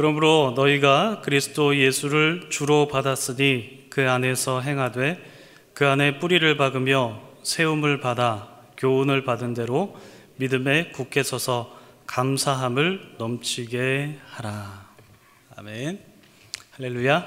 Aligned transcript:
그러므로 0.00 0.54
너희가 0.56 1.20
그리스도 1.20 1.76
예수를 1.76 2.46
주로 2.48 2.88
받았으니 2.88 3.88
그 3.90 4.08
안에서 4.08 4.62
행하되 4.62 5.22
그 5.74 5.86
안에 5.86 6.18
뿌리를 6.18 6.56
박으며 6.56 7.20
세움을 7.42 8.00
받아 8.00 8.48
교훈을 8.78 9.24
받은 9.24 9.52
대로 9.52 9.94
믿음에 10.36 10.88
굳게 10.92 11.22
서서 11.22 11.78
감사함을 12.06 13.16
넘치게 13.18 14.20
하라. 14.26 14.88
아멘. 15.56 16.02
할렐루야. 16.70 17.26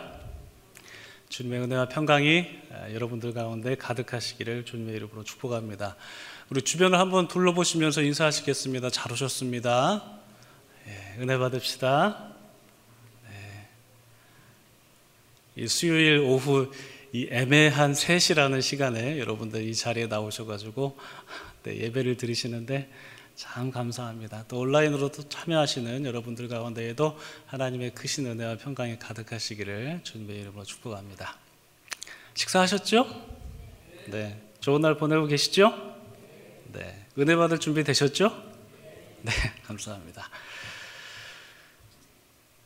주님의 1.29 1.59
은혜와 1.59 1.89
평강이 1.89 2.47
여러분들 2.91 3.35
가운데 3.35 3.75
가득하시기를 3.75 4.65
주님의 4.65 4.95
이름으로 4.95 5.23
축복합니다. 5.23 5.95
우리 6.49 6.63
주변을 6.63 6.97
한번 6.97 7.27
둘러보시면서 7.27 8.01
인사하시겠습니다. 8.01 8.89
잘 8.89 9.11
오셨습니다. 9.11 10.03
예, 10.87 11.21
은혜 11.21 11.37
받읍시다. 11.37 12.33
네. 13.29 13.67
이 15.55 15.67
수요일 15.67 16.19
오후 16.19 16.71
이 17.11 17.27
애매한 17.29 17.93
3시라는 17.93 18.61
시간에 18.61 19.19
여러분들 19.19 19.63
이 19.63 19.75
자리에 19.75 20.07
나오셔가지고 20.07 20.97
네, 21.63 21.77
예배를 21.77 22.17
드리시는데 22.17 22.89
참 23.35 23.71
감사합니다. 23.71 24.45
또 24.47 24.59
온라인으로도 24.59 25.29
참여하시는 25.29 26.05
여러분들 26.05 26.47
가운데에도 26.47 27.17
하나님의 27.45 27.91
크신 27.93 28.25
은혜와 28.25 28.57
평강이 28.57 28.97
가득하시기를 28.99 30.01
주님의 30.03 30.41
이름으로 30.41 30.63
축복합니다. 30.63 31.37
식사하셨죠? 32.33 33.05
네. 34.07 34.39
좋은 34.59 34.81
날 34.81 34.97
보내고 34.97 35.27
계시죠? 35.27 35.95
네. 36.73 37.05
은혜 37.19 37.35
받을 37.35 37.59
준비 37.59 37.83
되셨죠? 37.83 38.29
네. 39.21 39.31
감사합니다. 39.65 40.29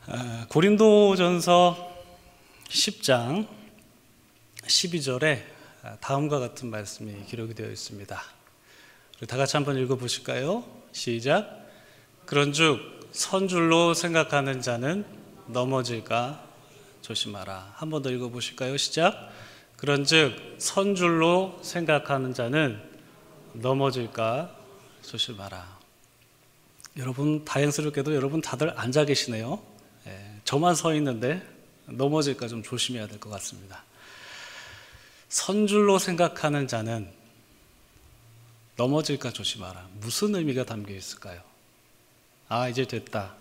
아, 0.07 0.45
고린도전서 0.49 1.96
10장 2.69 3.47
12절에 4.63 5.43
다음과 6.01 6.39
같은 6.39 6.69
말씀이 6.69 7.25
기록이 7.25 7.53
되어 7.53 7.69
있습니다. 7.69 8.21
다 9.27 9.37
같이 9.37 9.55
한번 9.57 9.77
읽어 9.77 9.95
보실까요? 9.95 10.65
시작. 10.91 11.65
그런즉 12.25 13.09
선줄로 13.11 13.93
생각하는 13.93 14.61
자는 14.61 15.05
넘어질까 15.47 16.45
조심하라. 17.01 17.73
한 17.75 17.89
번 17.89 18.01
더 18.03 18.11
읽어 18.11 18.29
보실까요? 18.29 18.75
시작. 18.75 19.31
그런즉 19.77 20.55
선줄로 20.57 21.59
생각하는 21.63 22.33
자는 22.33 22.81
넘어질까 23.53 24.53
조심하라. 25.03 25.77
여러분 26.97 27.45
다행스럽게도 27.45 28.13
여러분 28.13 28.41
다들 28.41 28.77
앉아 28.77 29.05
계시네요. 29.05 29.61
예, 30.07 30.41
저만 30.43 30.75
서 30.75 30.93
있는데 30.95 31.41
넘어질까 31.87 32.47
좀 32.47 32.63
조심해야 32.63 33.07
될 33.07 33.19
것 33.19 33.29
같습니다. 33.29 33.83
선줄로 35.29 35.99
생각하는 35.99 36.67
자는 36.67 37.11
넘어질까 38.77 39.31
조심하라. 39.31 39.89
무슨 39.95 40.35
의미가 40.35 40.65
담겨 40.65 40.93
있을까요? 40.93 41.41
아, 42.47 42.69
이제 42.69 42.85
됐다. 42.85 43.35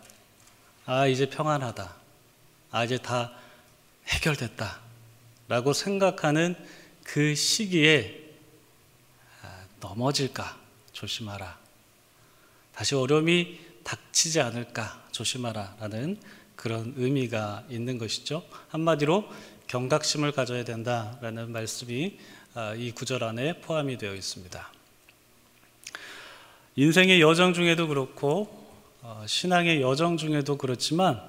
아, 0.87 1.07
이제 1.07 1.29
평안하다. 1.29 1.95
아, 2.71 2.85
이제 2.85 2.99
다 2.99 3.33
해결됐다. 4.09 4.81
라고 5.49 5.73
생각하는 5.73 6.57
그 7.05 7.35
시기에 7.35 8.21
아, 9.43 9.65
넘어질까 9.81 10.59
조심하라. 10.93 11.59
다시 12.75 12.95
어려움이 12.95 13.61
닥치지 13.85 14.41
않을까 14.41 15.07
조심하라. 15.13 15.77
라는 15.79 16.21
그런 16.57 16.95
의미가 16.97 17.65
있는 17.69 17.99
것이죠. 17.99 18.43
한마디로 18.69 19.29
경각심을 19.69 20.33
가져야 20.33 20.65
된다라는 20.65 21.53
말씀이 21.53 22.19
아, 22.55 22.75
이 22.75 22.91
구절 22.91 23.23
안에 23.23 23.61
포함이 23.61 23.99
되어 23.99 24.15
있습니다. 24.15 24.73
인생의 26.77 27.21
여정 27.21 27.53
중에도 27.53 27.87
그렇고 27.87 28.67
어, 29.03 29.25
신앙의 29.27 29.83
여정 29.83 30.17
중에도 30.17 30.57
그렇지만 30.57 31.21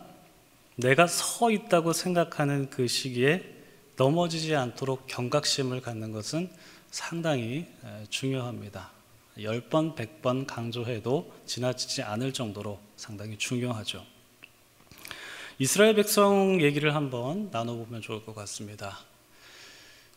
내가 0.75 1.07
서 1.07 1.51
있다고 1.51 1.94
생각하는 1.94 2.69
그 2.69 2.88
시기에 2.88 3.44
넘어지지 3.97 4.56
않도록 4.56 5.07
경각심을 5.07 5.81
갖는 5.81 6.12
것은 6.12 6.50
상당히 6.91 7.66
중요합니다. 8.09 8.91
10번, 9.38 9.96
100번 9.96 10.46
강조해도 10.47 11.31
지나치지 11.46 12.03
않을 12.03 12.31
정도로 12.31 12.80
상당히 12.96 13.38
중요하죠. 13.38 14.06
이스라엘 15.59 15.95
백성 15.95 16.62
얘기를 16.62 16.94
한번 16.94 17.50
나눠보면 17.51 18.01
좋을 18.01 18.23
것 18.23 18.35
같습니다. 18.35 19.00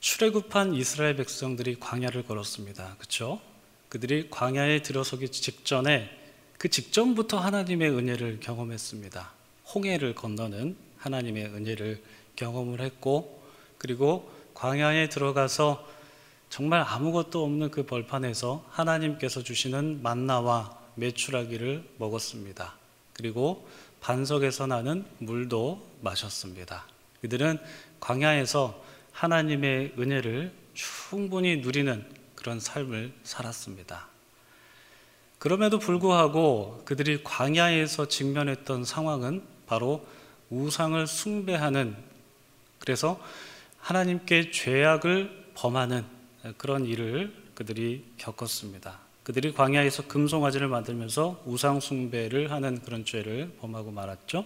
출애굽한 0.01 0.75
이스라엘 0.75 1.17
백성들이 1.17 1.81
광야를 1.81 2.25
걸었습니다. 2.25 2.97
그렇죠? 2.99 3.41
그들이 3.89 4.29
광야에 4.29 4.83
들어서기 4.83 5.31
직전에 5.31 6.11
그 6.59 6.69
직전부터 6.69 7.39
하나님의 7.39 7.89
은혜를 7.91 8.41
경험했습니다. 8.41 9.33
홍해를 9.75 10.15
건너는 10.15 10.77
하나님의 10.99 11.47
은혜를 11.47 12.03
경험을 12.37 12.83
했고 12.83 13.43
그리고 13.79 14.31
광야에 14.53 15.09
들어가서 15.09 15.89
정말 16.51 16.83
아무것도 16.87 17.43
없는 17.43 17.71
그 17.71 17.87
벌판에서 17.87 18.67
하나님께서 18.69 19.43
주시는 19.43 20.03
만나와 20.03 20.79
메추라기를 20.97 21.83
먹었습니다. 21.97 22.75
그리고 23.15 23.67
반석에서 24.01 24.67
나는 24.67 25.05
물도 25.19 25.87
마셨습니다. 26.01 26.87
그들은 27.21 27.59
광야에서 28.01 28.83
하나님의 29.13 29.95
은혜를 29.99 30.53
충분히 30.75 31.59
누리는 31.59 32.05
그런 32.35 32.59
삶을 32.59 33.13
살았습니다. 33.23 34.09
그럼에도 35.39 35.79
불구하고 35.79 36.83
그들이 36.85 37.23
광야에서 37.23 38.09
직면했던 38.09 38.85
상황은 38.85 39.43
바로 39.67 40.07
우상을 40.51 41.07
숭배하는 41.07 41.97
그래서 42.79 43.21
하나님께 43.79 44.51
죄악을 44.51 45.53
범하는 45.55 46.05
그런 46.57 46.87
일을 46.87 47.35
그들이 47.55 48.05
겪었습니다. 48.17 49.10
그들이 49.31 49.53
광야에서 49.53 50.09
금송아지를 50.09 50.67
만들면서 50.67 51.41
우상 51.47 51.79
숭배를 51.79 52.51
하는 52.51 52.81
그런 52.83 53.05
죄를 53.05 53.53
범하고 53.61 53.93
말았죠. 53.93 54.45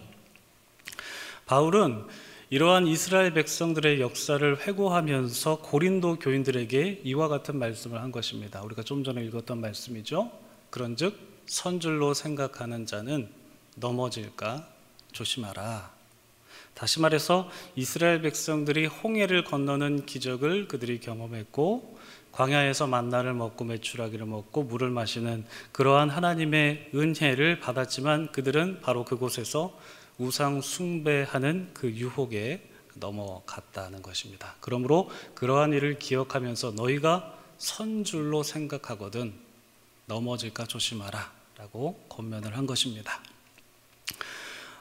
바울은 1.47 2.05
이러한 2.51 2.85
이스라엘 2.85 3.33
백성들의 3.33 3.99
역사를 3.99 4.59
회고하면서 4.59 5.61
고린도 5.61 6.19
교인들에게 6.19 7.01
이와 7.03 7.29
같은 7.29 7.57
말씀을 7.57 7.99
한 7.99 8.11
것입니다. 8.11 8.61
우리가 8.61 8.83
좀 8.83 9.03
전에 9.03 9.25
읽었던 9.25 9.59
말씀이죠. 9.59 10.31
그런즉 10.69 11.17
선줄로 11.47 12.13
생각하는 12.13 12.85
자는 12.85 13.27
넘어질까 13.77 14.67
조심하라. 15.13 15.91
다시 16.75 16.99
말해서 16.99 17.49
이스라엘 17.75 18.21
백성들이 18.21 18.85
홍해를 18.85 19.45
건너는 19.45 20.05
기적을 20.05 20.67
그들이 20.67 20.99
경험했고 20.99 21.94
광야에서 22.35 22.85
만나를 22.87 23.33
먹고 23.33 23.63
메추라기를 23.63 24.25
먹고 24.25 24.63
물을 24.63 24.89
마시는 24.89 25.45
그러한 25.71 26.09
하나님의 26.09 26.91
은혜를 26.93 27.61
받았지만 27.61 28.33
그들은 28.33 28.81
바로 28.81 29.05
그곳에서 29.05 29.77
우상 30.17 30.59
숭배하는 30.59 31.69
그 31.73 31.89
유혹에 31.91 32.69
넘어갔다는 32.95 34.01
것입니다. 34.01 34.55
그러므로 34.59 35.09
그러한 35.33 35.71
일을 35.71 35.97
기억하면서 35.97 36.71
너희가 36.71 37.33
선줄로 37.57 38.43
생각하거든 38.43 39.33
넘어질까 40.07 40.65
조심하라 40.65 41.31
라고 41.57 42.05
권면을 42.09 42.57
한 42.57 42.67
것입니다. 42.67 43.21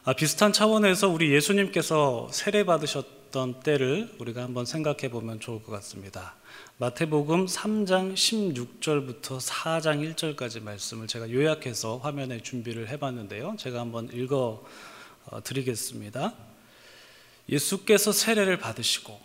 아, 0.03 0.13
비슷한 0.13 0.53
차원에서 0.53 1.09
우리 1.09 1.33
예수님께서 1.33 2.29
세례 2.33 2.65
받으셨 2.65 3.24
던 3.35 3.59
때를 3.59 4.15
우리가 4.21 4.45
한번 4.45 4.65
생각해 4.65 5.11
보면 5.11 5.41
좋을 5.41 5.61
것 5.61 5.73
같습니다. 5.73 6.37
마태복음 6.79 7.47
3장 7.47 8.15
16절부터 8.15 9.41
4장 9.41 10.15
1절까지 10.15 10.63
말씀을 10.63 11.09
제가 11.09 11.33
요약해서 11.33 11.97
화면에 11.99 12.41
준비를 12.41 12.89
해봤는데요. 12.91 13.57
제가 13.59 13.81
한번 13.81 14.09
읽어 14.13 14.65
어, 15.27 15.43
드리겠습니다. 15.43 16.33
예수께서 17.49 18.13
세례를 18.13 18.59
받으시고 18.59 19.21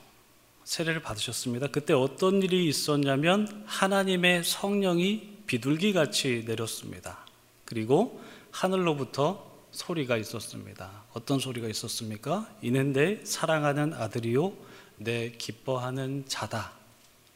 세례를 0.64 1.04
받으셨습니다. 1.04 1.68
그때 1.68 1.94
어떤 1.94 2.42
일이 2.42 2.68
있었냐면 2.68 3.64
하나님의 3.68 4.44
성령이 4.44 5.38
비둘기 5.46 5.94
같이 5.94 6.46
내렸습니다. 6.48 7.28
그리고 7.64 8.20
하늘로부터 8.50 9.49
소리가 9.72 10.18
있었습니다. 10.18 11.04
어떤 11.14 11.40
소리가 11.40 11.68
있었습니까? 11.68 12.50
이는 12.62 12.94
내 12.94 13.24
사랑하는 13.24 13.94
아들이요 13.94 14.54
내 14.98 15.32
기뻐하는 15.32 16.26
자다. 16.28 16.74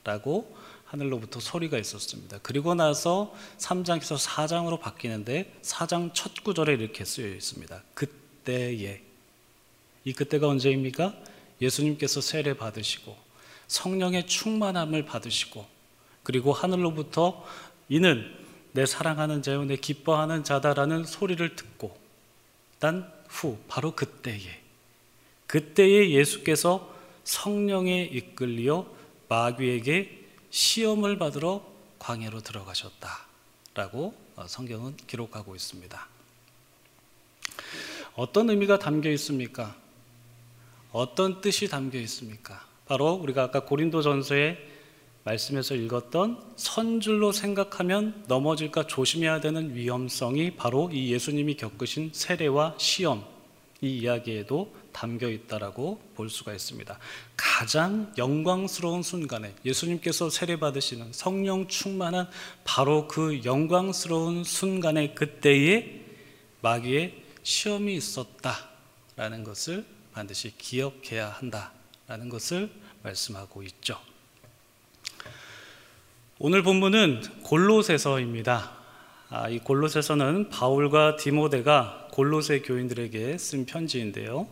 라고 0.03 0.55
하늘로부터 0.85 1.39
소리가 1.39 1.77
있었습니다. 1.79 2.39
그리고 2.43 2.75
나서 2.75 3.33
3장에서 3.57 4.17
4장으로 4.17 4.79
바뀌는데 4.79 5.51
4장 5.61 6.11
첫 6.13 6.43
구절에 6.43 6.73
이렇게 6.73 7.03
쓰여 7.05 7.27
있습니다. 7.27 7.81
그때에 7.93 9.01
이 10.05 10.13
그때가 10.13 10.47
언제입니까? 10.47 11.15
예수님께서 11.61 12.21
세례 12.21 12.55
받으시고 12.55 13.15
성령의 13.67 14.27
충만함을 14.27 15.05
받으시고 15.05 15.65
그리고 16.21 16.53
하늘로부터 16.53 17.43
이는 17.89 18.31
내 18.73 18.85
사랑하는 18.85 19.41
자요 19.41 19.63
내 19.65 19.77
기뻐하는 19.77 20.43
자다라는 20.43 21.05
소리를 21.05 21.55
듣고 21.55 22.02
난 22.83 23.23
후 23.33 23.57
바로 23.67 23.91
그때에 23.95 24.61
그때에 25.47 26.11
예수께서 26.11 26.93
성령에 27.23 28.03
이끌려 28.03 28.85
마귀에게 29.27 30.25
시험을 30.49 31.17
받으러 31.17 31.65
광야로 31.99 32.41
들어가셨다 32.41 33.25
라고 33.73 34.13
성경은 34.47 34.97
기록하고 35.07 35.55
있습니다. 35.55 36.07
어떤 38.15 38.49
의미가 38.49 38.77
담겨 38.79 39.09
있습니까? 39.11 39.75
어떤 40.91 41.41
뜻이 41.41 41.67
담겨 41.67 41.97
있습니까? 41.99 42.65
바로 42.85 43.13
우리가 43.13 43.43
아까 43.43 43.61
고린도 43.61 44.03
전서에 44.03 44.72
말씀에서 45.23 45.75
읽었던 45.75 46.53
선줄로 46.57 47.31
생각하면 47.31 48.23
넘어질까 48.27 48.87
조심해야 48.87 49.39
되는 49.39 49.73
위험성이 49.73 50.55
바로 50.55 50.89
이 50.91 51.11
예수님이 51.13 51.55
겪으신 51.55 52.11
세례와 52.13 52.75
시험 52.77 53.25
이 53.81 53.99
이야기에도 53.99 54.73
담겨 54.91 55.29
있다라고 55.29 55.99
볼 56.15 56.29
수가 56.29 56.53
있습니다. 56.53 56.97
가장 57.35 58.13
영광스러운 58.17 59.03
순간에 59.03 59.53
예수님께서 59.65 60.29
세례 60.29 60.57
받으시는 60.57 61.11
성령 61.11 61.67
충만한 61.67 62.29
바로 62.63 63.07
그 63.07 63.41
영광스러운 63.43 64.43
순간에 64.43 65.13
그때에 65.13 66.01
마귀의 66.61 67.23
시험이 67.43 67.95
있었다라는 67.95 69.43
것을 69.43 69.85
반드시 70.13 70.55
기억해야 70.57 71.29
한다라는 71.29 72.29
것을 72.29 72.71
말씀하고 73.01 73.63
있죠. 73.63 73.97
오늘 76.45 76.61
본문은 76.61 77.21
골로새서입니다. 77.43 78.71
아, 79.29 79.47
이 79.47 79.59
골로새서는 79.59 80.49
바울과 80.49 81.15
디모데가 81.15 82.09
골로새 82.11 82.63
교인들에게 82.63 83.37
쓴 83.37 83.65
편지인데요. 83.65 84.49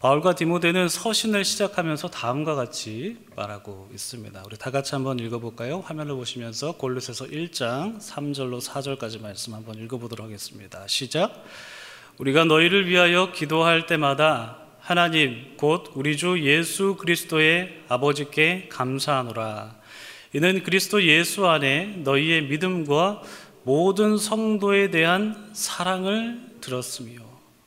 바울과 0.00 0.34
디모데는 0.34 0.88
서신을 0.88 1.44
시작하면서 1.44 2.08
다음과 2.08 2.56
같이 2.56 3.16
말하고 3.36 3.90
있습니다. 3.92 4.42
우리 4.44 4.58
다 4.58 4.72
같이 4.72 4.96
한번 4.96 5.20
읽어볼까요? 5.20 5.84
화면을 5.86 6.16
보시면서 6.16 6.72
골로새서 6.72 7.26
1장 7.26 8.00
3절로 8.00 8.60
4절까지 8.60 9.22
말씀 9.22 9.54
한번 9.54 9.76
읽어보도록 9.76 10.26
하겠습니다. 10.26 10.84
시작. 10.88 11.44
우리가 12.18 12.42
너희를 12.42 12.88
위하여 12.88 13.30
기도할 13.30 13.86
때마다 13.86 14.56
하나님 14.80 15.54
곧 15.56 15.92
우리 15.94 16.16
주 16.16 16.42
예수 16.42 16.96
그리스도의 16.96 17.82
아버지께 17.88 18.66
감사하노라. 18.68 19.78
이는 20.32 20.62
그리스도 20.62 21.02
예수 21.02 21.48
안에 21.48 22.02
너희의 22.04 22.42
믿음과 22.42 23.22
모든 23.64 24.16
성도에 24.16 24.90
대한 24.90 25.50
사랑을 25.52 26.40
들었으며 26.60 27.20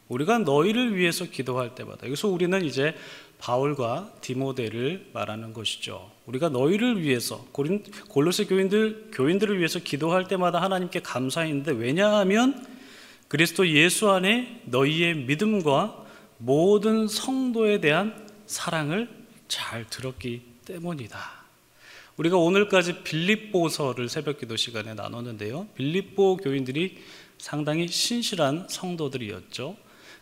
우리가 0.08 0.40
너희를 0.40 0.96
위해서 0.96 1.26
기도할 1.26 1.76
때마다 1.76 2.06
여기서 2.08 2.30
우리는 2.30 2.64
이제 2.64 2.96
바울과 3.40 4.14
디모데를 4.22 5.10
말하는 5.12 5.52
것이죠. 5.52 6.10
우리가 6.26 6.48
너희를 6.50 7.02
위해서 7.02 7.46
고린 7.52 7.84
골로새 8.08 8.46
교인들 8.46 9.10
교인들을 9.12 9.58
위해서 9.58 9.80
기도할 9.80 10.30
때마다 10.30 10.62
하나님께 10.62 11.02
감사했는데 11.02 11.74
왜냐하면 11.74 12.66
그리스도 13.28 13.68
예수 13.68 14.10
안에 14.10 14.62
너희의 14.66 15.16
믿음과 15.16 16.06
모든 16.38 17.10
성도에 17.10 17.82
대한 17.82 18.28
사랑을 18.46 19.10
잘 19.50 19.86
들었기 19.90 20.42
때문이다. 20.66 21.43
우리가 22.18 22.38
오늘까지 22.38 23.04
빌립보서를 23.04 24.08
새벽기도 24.08 24.56
시간에 24.56 24.94
나눴는데요. 24.94 25.68
빌립보 25.76 26.38
교인들이 26.38 26.98
상당히 27.40 27.88
신실한 27.88 28.68
성도들이었죠. 28.70 29.76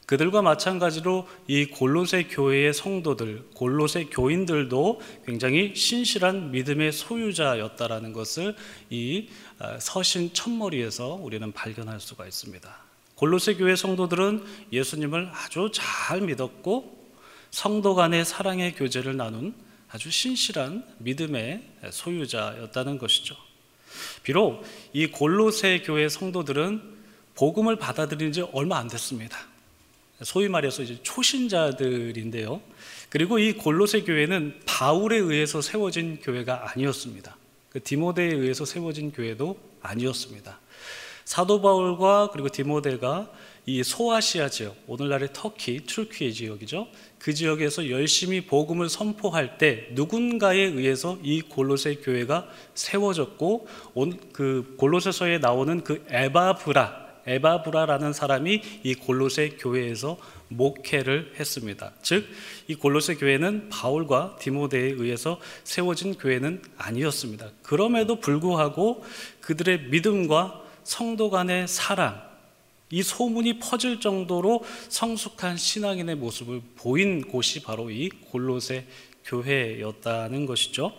그들과 0.06 0.42
마찬가지로 0.42 1.28
이 1.48 1.66
골로새 1.66 2.24
교회의 2.24 2.74
성도들, 2.74 3.50
골로새 3.56 4.06
교인들도 4.06 5.02
굉장히 5.26 5.76
신실한 5.76 6.52
믿음의 6.52 6.92
소유자였다라는 6.92 8.12
것을 8.14 8.56
이 8.90 9.28
아, 9.60 9.80
서신 9.80 10.34
첫머리에서 10.34 11.14
우리는 11.14 11.52
발견할 11.52 12.00
수가 12.00 12.26
있습니다. 12.26 12.76
골로새 13.16 13.56
교회 13.56 13.76
성도들은 13.76 14.44
예수님을 14.74 15.30
아주 15.32 15.70
잘 15.74 16.22
믿었고 16.22 17.00
성도 17.52 17.96
간의 17.96 18.26
사랑의 18.26 18.74
교제를 18.76 19.16
나눈 19.16 19.54
아주 19.92 20.10
신실한 20.10 20.86
믿음의 21.00 21.64
소유자였다는 21.92 22.98
것이죠. 22.98 23.36
비록 24.24 24.64
이 24.94 25.08
골로새 25.08 25.82
교회 25.86 26.08
성도들은 26.08 26.82
복음을 27.36 27.76
받아들인 27.76 28.32
지 28.32 28.42
얼마 28.54 28.78
안 28.78 28.88
됐습니다. 28.88 29.38
소위 30.24 30.48
말해서 30.48 30.84
이제 30.84 31.00
초신자들인데요. 31.04 32.62
그리고 33.10 33.40
이 33.40 33.54
골로새 33.54 34.04
교회는 34.04 34.62
바울에 34.66 35.18
의해서 35.18 35.62
세워진 35.62 36.20
교회가 36.22 36.72
아니었습니다. 36.72 37.36
그 37.70 37.84
디모데에 37.84 38.28
의해서 38.28 38.64
세워진 38.64 39.12
교회도 39.12 39.60
아니었습니다. 39.82 40.60
사도 41.26 41.62
바울과 41.62 42.30
그리고 42.32 42.50
디모데가 42.50 43.32
이 43.66 43.84
소아시아 43.84 44.50
지역, 44.50 44.76
오늘날의 44.88 45.30
터키, 45.34 45.82
툴키의 45.86 46.34
지역이죠. 46.34 46.88
그 47.20 47.34
지역에서 47.34 47.90
열심히 47.92 48.42
복음을 48.42 48.90
선포할 48.90 49.60
때 49.60 49.88
누군가에 49.92 50.58
의해서 50.58 51.20
이 51.22 51.42
골로새 51.42 51.96
교회가 51.96 52.50
세워졌고 52.74 53.68
그 54.34 54.76
골로새서에 54.78 55.38
나오는 55.38 55.84
그 55.84 56.04
에바브라 56.10 57.02
에바브라라는 57.28 58.14
사람이 58.14 58.62
이 58.84 58.96
골로새 58.96 59.58
교회에서 59.60 60.18
목회를 60.48 61.34
했습니다. 61.40 61.94
즉, 62.02 62.26
이 62.68 62.76
골로새 62.76 63.16
교회는 63.16 63.70
바울과 63.70 64.38
디모데에 64.40 64.92
의해서 64.92 65.40
세워진 65.64 66.16
교회는 66.16 66.64
아니었습니다. 66.78 67.52
그럼에도 67.62 68.20
불구하고 68.20 69.04
그들의 69.40 69.84
믿음과 69.90 70.62
성도 70.84 71.30
간의 71.30 71.68
사랑, 71.68 72.31
이 72.92 73.02
소문이 73.02 73.60
퍼질 73.60 74.00
정도로 74.00 74.64
성숙한 74.90 75.58
신앙인의 75.58 76.16
모습을 76.16 76.62
보인 76.76 77.22
곳이 77.28 77.64
바로 77.64 77.90
이 77.90 78.10
골로새 78.10 78.86
교회였다는 79.26 80.46
것이죠. 80.46 80.94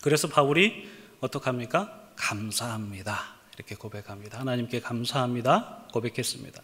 그래서 0.00 0.28
바울이 0.28 0.88
어떡합니까? 1.20 2.10
감사합니다. 2.16 3.36
이렇게 3.56 3.74
고백합니다. 3.74 4.40
하나님께 4.40 4.80
감사합니다. 4.80 5.86
고백했습니다. 5.92 6.62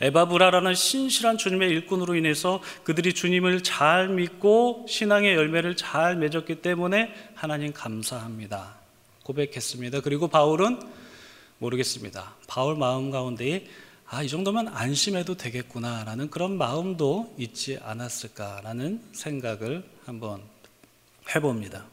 에바브라라는 0.00 0.74
신실한 0.74 1.38
주님의 1.38 1.70
일꾼으로 1.70 2.14
인해서 2.14 2.60
그들이 2.84 3.14
주님을 3.14 3.62
잘 3.62 4.08
믿고 4.08 4.86
신앙의 4.88 5.34
열매를 5.34 5.76
잘 5.76 6.16
맺었기 6.16 6.56
때문에 6.56 7.12
하나님 7.34 7.72
감사합니다. 7.72 8.76
고백했습니다. 9.24 10.00
그리고 10.00 10.28
바울은 10.28 10.80
모르겠습니다. 11.62 12.34
바울 12.48 12.76
마음 12.76 13.10
가운데에 13.10 13.66
아, 14.06 14.22
이 14.22 14.28
정도면 14.28 14.68
안심해도 14.68 15.36
되겠구나라는 15.36 16.28
그런 16.28 16.58
마음도 16.58 17.32
있지 17.38 17.78
않았을까라는 17.80 19.00
생각을 19.12 19.88
한번 20.04 20.42
해봅니다. 21.34 21.86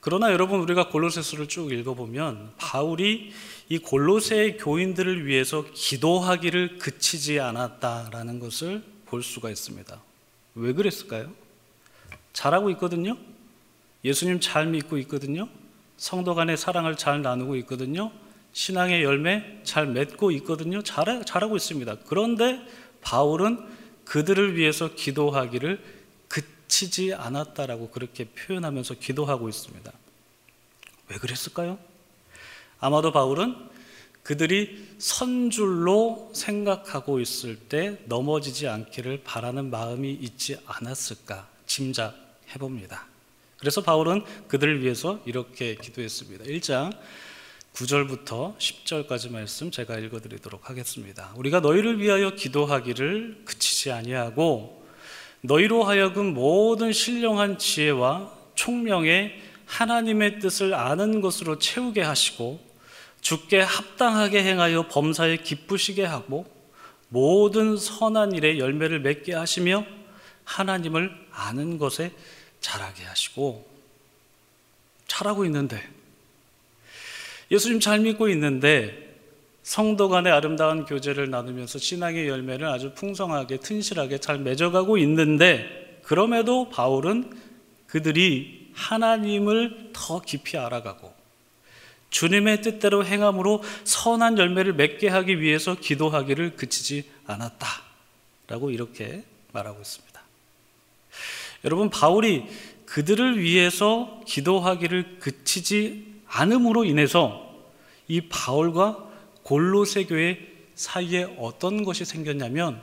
그러나 0.00 0.30
여러분 0.32 0.60
우리가 0.60 0.88
골로새서를 0.88 1.48
쭉 1.48 1.72
읽어보면 1.72 2.52
바울이 2.58 3.32
이 3.68 3.78
골로새 3.78 4.56
교인들을 4.60 5.26
위해서 5.26 5.64
기도하기를 5.74 6.78
그치지 6.78 7.40
않았다라는 7.40 8.38
것을 8.38 8.84
볼 9.06 9.24
수가 9.24 9.50
있습니다. 9.50 10.00
왜 10.54 10.72
그랬을까요? 10.72 11.32
잘하고 12.32 12.70
있거든요. 12.70 13.18
예수님 14.04 14.38
잘 14.38 14.66
믿고 14.66 14.96
있거든요. 14.98 15.48
성도 15.96 16.36
간의 16.36 16.56
사랑을 16.56 16.96
잘 16.96 17.20
나누고 17.20 17.56
있거든요. 17.56 18.12
신앙의 18.56 19.02
열매 19.02 19.60
잘 19.64 19.86
맺고 19.86 20.30
있거든요. 20.30 20.82
잘, 20.82 21.22
잘하고 21.26 21.56
있습니다. 21.56 21.98
그런데 22.06 22.58
바울은 23.02 23.62
그들을 24.06 24.56
위해서 24.56 24.94
기도하기를 24.94 25.78
그치지 26.28 27.12
않았다라고 27.12 27.90
그렇게 27.90 28.24
표현하면서 28.24 28.94
기도하고 28.94 29.50
있습니다. 29.50 29.92
왜 31.08 31.18
그랬을까요? 31.18 31.78
아마도 32.80 33.12
바울은 33.12 33.56
그들이 34.22 34.88
선줄로 34.96 36.30
생각하고 36.34 37.20
있을 37.20 37.56
때 37.56 37.98
넘어지지 38.06 38.68
않기를 38.68 39.20
바라는 39.22 39.68
마음이 39.68 40.10
있지 40.12 40.56
않았을까 40.64 41.46
짐작해 41.66 42.58
봅니다. 42.58 43.04
그래서 43.58 43.82
바울은 43.82 44.24
그들을 44.48 44.82
위해서 44.82 45.20
이렇게 45.26 45.74
기도했습니다. 45.74 46.44
1장 46.46 46.96
9절부터 47.76 48.56
10절까지 48.56 49.30
말씀 49.30 49.70
제가 49.70 49.98
읽어 49.98 50.18
드리도록 50.20 50.70
하겠습니다. 50.70 51.32
우리가 51.36 51.60
너희를 51.60 52.00
위하여 52.00 52.30
기도하기를 52.30 53.42
그치지 53.44 53.92
아니하고 53.92 54.82
너희로 55.42 55.84
하여금 55.84 56.32
모든 56.32 56.94
신령한 56.94 57.58
지혜와 57.58 58.32
총명에 58.54 59.34
하나님의 59.66 60.38
뜻을 60.38 60.72
아는 60.72 61.20
것으로 61.20 61.58
채우게 61.58 62.00
하시고 62.00 62.64
주께 63.20 63.60
합당하게 63.60 64.42
행하여 64.42 64.88
범사에 64.88 65.38
기쁘시게 65.38 66.02
하고 66.02 66.46
모든 67.10 67.76
선한 67.76 68.32
일에 68.32 68.58
열매를 68.58 69.00
맺게 69.00 69.34
하시며 69.34 69.84
하나님을 70.44 71.14
아는 71.30 71.76
것에 71.76 72.12
자라게 72.60 73.04
하시고 73.04 73.68
잘하고 75.06 75.44
있는데 75.44 75.95
예수님 77.50 77.80
잘 77.80 78.00
믿고 78.00 78.28
있는데 78.30 79.06
성도 79.62 80.08
간의 80.08 80.32
아름다운 80.32 80.84
교제를 80.84 81.30
나누면서 81.30 81.78
신앙의 81.78 82.28
열매를 82.28 82.68
아주 82.68 82.92
풍성하게 82.94 83.58
튼실하게 83.58 84.18
잘 84.18 84.38
맺어가고 84.38 84.96
있는데 84.98 86.00
그럼에도 86.02 86.68
바울은 86.70 87.32
그들이 87.88 88.70
하나님을 88.74 89.90
더 89.92 90.20
깊이 90.20 90.56
알아가고 90.56 91.12
주님의 92.10 92.62
뜻대로 92.62 93.04
행함으로 93.04 93.62
선한 93.84 94.38
열매를 94.38 94.74
맺게 94.74 95.08
하기 95.08 95.40
위해서 95.40 95.74
기도하기를 95.74 96.56
그치지 96.56 97.04
않았다 97.26 97.66
라고 98.48 98.70
이렇게 98.70 99.24
말하고 99.52 99.80
있습니다. 99.80 100.20
여러분 101.64 101.90
바울이 101.90 102.44
그들을 102.84 103.40
위해서 103.40 104.20
기도하기를 104.26 105.18
그치지 105.18 106.15
않음으로 106.36 106.84
인해서 106.84 107.42
이 108.08 108.20
바울과 108.28 109.04
골로새 109.42 110.04
교회 110.04 110.38
사이에 110.74 111.24
어떤 111.38 111.84
것이 111.84 112.04
생겼냐면 112.04 112.82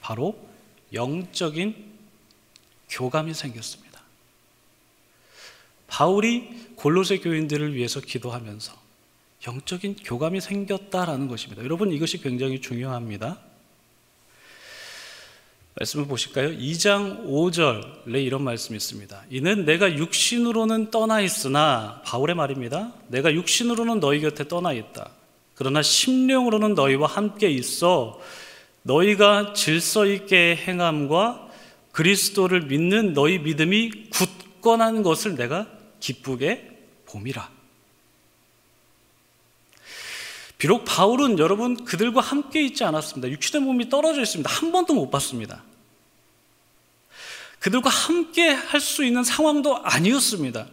바로 0.00 0.38
영적인 0.92 1.84
교감이 2.88 3.34
생겼습니다. 3.34 4.00
바울이 5.86 6.72
골로새 6.76 7.18
교인들을 7.18 7.74
위해서 7.74 8.00
기도하면서 8.00 8.72
영적인 9.46 9.96
교감이 9.96 10.40
생겼다라는 10.40 11.28
것입니다. 11.28 11.62
여러분 11.62 11.92
이것이 11.92 12.18
굉장히 12.18 12.60
중요합니다. 12.60 13.38
말씀을 15.78 16.06
보실까요? 16.06 16.50
2장 16.50 17.26
5절에 17.26 18.24
이런 18.24 18.42
말씀이 18.42 18.76
있습니다. 18.76 19.24
이는 19.30 19.64
내가 19.64 19.96
육신으로는 19.96 20.90
떠나 20.90 21.20
있으나 21.20 22.02
바울의 22.04 22.34
말입니다. 22.34 22.92
내가 23.08 23.32
육신으로는 23.32 24.00
너희 24.00 24.20
곁에 24.20 24.48
떠나 24.48 24.72
있다. 24.72 25.10
그러나 25.54 25.82
심령으로는 25.82 26.74
너희와 26.74 27.08
함께 27.08 27.48
있어 27.50 28.20
너희가 28.82 29.52
질서 29.52 30.06
있게 30.06 30.56
행함과 30.56 31.48
그리스도를 31.92 32.62
믿는 32.62 33.12
너희 33.12 33.38
믿음이 33.38 34.10
굳건한 34.10 35.02
것을 35.02 35.36
내가 35.36 35.66
기쁘게 36.00 36.70
봄이라. 37.06 37.57
비록 40.58 40.84
바울은 40.84 41.38
여러분 41.38 41.84
그들과 41.84 42.20
함께 42.20 42.62
있지 42.64 42.82
않았습니다. 42.82 43.30
육신의 43.30 43.64
몸이 43.64 43.88
떨어져 43.88 44.20
있습니다. 44.20 44.50
한 44.50 44.72
번도 44.72 44.92
못 44.94 45.08
봤습니다. 45.10 45.62
그들과 47.60 47.90
함께 47.90 48.48
할 48.50 48.80
수 48.80 49.04
있는 49.04 49.22
상황도 49.22 49.78
아니었습니다. 49.84 50.66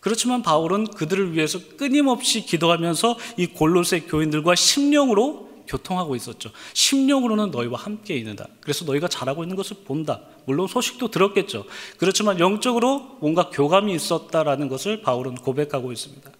그렇지만 0.00 0.42
바울은 0.42 0.88
그들을 0.88 1.32
위해서 1.32 1.58
끊임없이 1.76 2.44
기도하면서 2.44 3.16
이 3.38 3.46
골로새 3.46 4.00
교인들과 4.00 4.54
심령으로 4.54 5.64
교통하고 5.66 6.14
있었죠. 6.14 6.50
심령으로는 6.74 7.50
너희와 7.50 7.78
함께 7.78 8.16
있는다. 8.16 8.48
그래서 8.60 8.84
너희가 8.84 9.08
잘하고 9.08 9.44
있는 9.44 9.56
것을 9.56 9.78
본다. 9.86 10.20
물론 10.44 10.66
소식도 10.66 11.10
들었겠죠. 11.10 11.64
그렇지만 11.96 12.38
영적으로 12.38 13.16
뭔가 13.20 13.48
교감이 13.50 13.94
있었다라는 13.94 14.68
것을 14.68 15.00
바울은 15.00 15.36
고백하고 15.36 15.90
있습니다. 15.90 16.30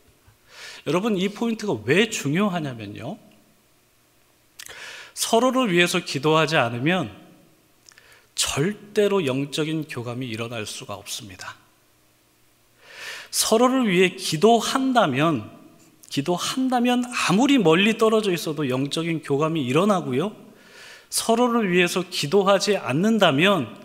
여러분 0.87 1.17
이 1.17 1.29
포인트가 1.29 1.75
왜 1.85 2.11
중요하냐면요. 2.11 3.19
서로를 5.14 5.73
위해서 5.73 6.00
기도하지 6.00 6.57
않으면 6.57 7.11
절대로 8.35 9.26
영적인 9.26 9.88
교감이 9.88 10.26
일어날 10.26 10.67
수가 10.67 10.95
없습니다. 10.95 11.57
서로를 13.31 13.88
위해 13.88 14.11
기도한다면 14.11 15.50
기도한다면 16.09 17.05
아무리 17.29 17.59
멀리 17.59 17.99
떨어져 17.99 18.33
있어도 18.33 18.69
영적인 18.69 19.23
교감이 19.23 19.64
일어나고요. 19.64 20.37
서로를 21.09 21.71
위해서 21.71 22.05
기도하지 22.09 22.76
않는다면 22.76 23.83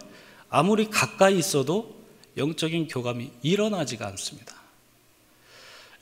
아무리 0.50 0.90
가까이 0.90 1.38
있어도 1.38 1.96
영적인 2.38 2.88
교감이 2.88 3.32
일어나지가 3.42 4.08
않습니다. 4.08 4.56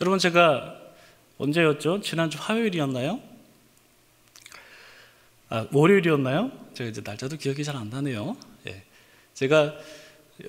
여러분 0.02 0.20
제가 0.20 0.87
언제였죠? 1.38 2.02
지난주 2.02 2.38
화요일이었나요? 2.42 3.20
아, 5.50 5.68
월요일이었나요? 5.72 6.52
제가 6.74 6.90
이제 6.90 7.02
날짜도 7.04 7.38
기억이 7.38 7.64
잘 7.64 7.76
안 7.76 7.90
나네요. 7.90 8.36
예. 8.68 8.84
제가 9.34 9.76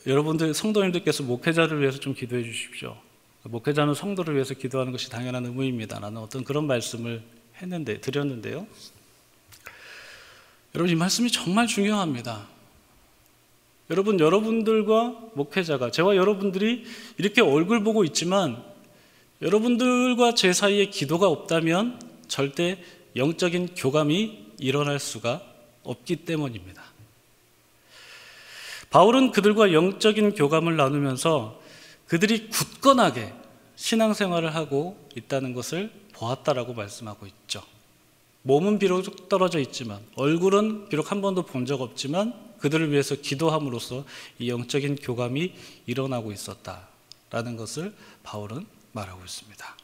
여러분들 0.07 0.54
성도님들께서 0.54 1.23
목회자를 1.23 1.80
위해서 1.80 1.99
좀 1.99 2.14
기도해 2.14 2.42
주십시오. 2.42 2.97
목회자는 3.45 3.95
성도를 3.95 4.35
위해서 4.35 4.54
기도하는 4.54 4.92
것이 4.92 5.09
당연한 5.11 5.47
의무입니다. 5.47 5.99
라는 6.00 6.21
어떤 6.21 6.45
그런 6.45 6.66
말씀을 6.66 7.23
했는데 7.62 8.00
드렸는데요. 8.00 8.66
여러분 10.75 10.92
이 10.92 10.97
말씀이 10.97 11.30
정말 11.30 11.66
중요합니다. 11.66 12.47
여러분 13.90 14.21
여러분들과 14.21 15.16
목회자가 15.35 15.90
저와 15.90 16.16
여러분들이 16.16 16.85
이렇게 17.16 17.40
얼굴 17.40 17.83
보고 17.83 18.04
있지만 18.04 18.62
여러분들과 19.40 20.35
제 20.35 20.52
사이에 20.52 20.87
기도가 20.87 21.28
없다면 21.28 22.00
절대 22.26 22.83
영적인 23.14 23.75
교감이 23.76 24.47
일어날 24.59 24.99
수가 24.99 25.42
없기 25.85 26.16
때문입니다. 26.16 26.83
바울은 28.90 29.33
그들과 29.33 29.73
영적인 29.73 30.35
교감을 30.35 30.76
나누면서 30.76 31.61
그들이 32.07 32.49
굳건하게 32.49 33.33
신앙생활을 33.76 34.54
하고 34.54 34.99
있다는 35.14 35.54
것을 35.54 35.90
보았다라고 36.14 36.75
말씀하고 36.75 37.26
있죠. 37.26 37.62
몸은 38.42 38.78
비록 38.78 39.28
떨어져 39.28 39.61
있지만 39.61 40.00
얼굴은 40.16 40.88
비록 40.88 41.12
한 41.12 41.21
번도 41.21 41.42
본 41.42 41.66
적 41.66 41.80
없지만 41.80 42.35
그들을 42.59 42.90
위해서 42.90 43.14
기도함으로써 43.14 44.04
이 44.38 44.49
영적인 44.49 44.97
교감이 44.97 45.52
일어나고 45.87 46.33
있었다라는 46.33 47.57
것을 47.57 47.95
바울은 48.25 48.66
말하고 48.92 49.23
있습니다. 49.25 49.76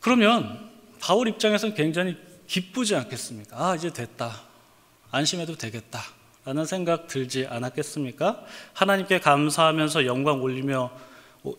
그러면 0.00 0.70
바울 1.00 1.28
입장에서는 1.28 1.74
굉장히 1.74 2.16
기쁘지 2.46 2.94
않겠습니까? 2.96 3.56
아, 3.56 3.74
이제 3.74 3.92
됐다. 3.92 4.42
안심해도 5.10 5.56
되겠다. 5.56 6.00
라는 6.44 6.64
생각 6.64 7.06
들지 7.06 7.46
않았겠습니까? 7.46 8.44
하나님께 8.72 9.20
감사하면서 9.20 10.06
영광 10.06 10.42
올리며 10.42 10.90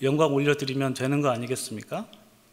영광 0.01 0.33
올려드리면 0.33 0.93
되는 0.93 1.21
거 1.21 1.29
아니겠습니까? 1.29 2.05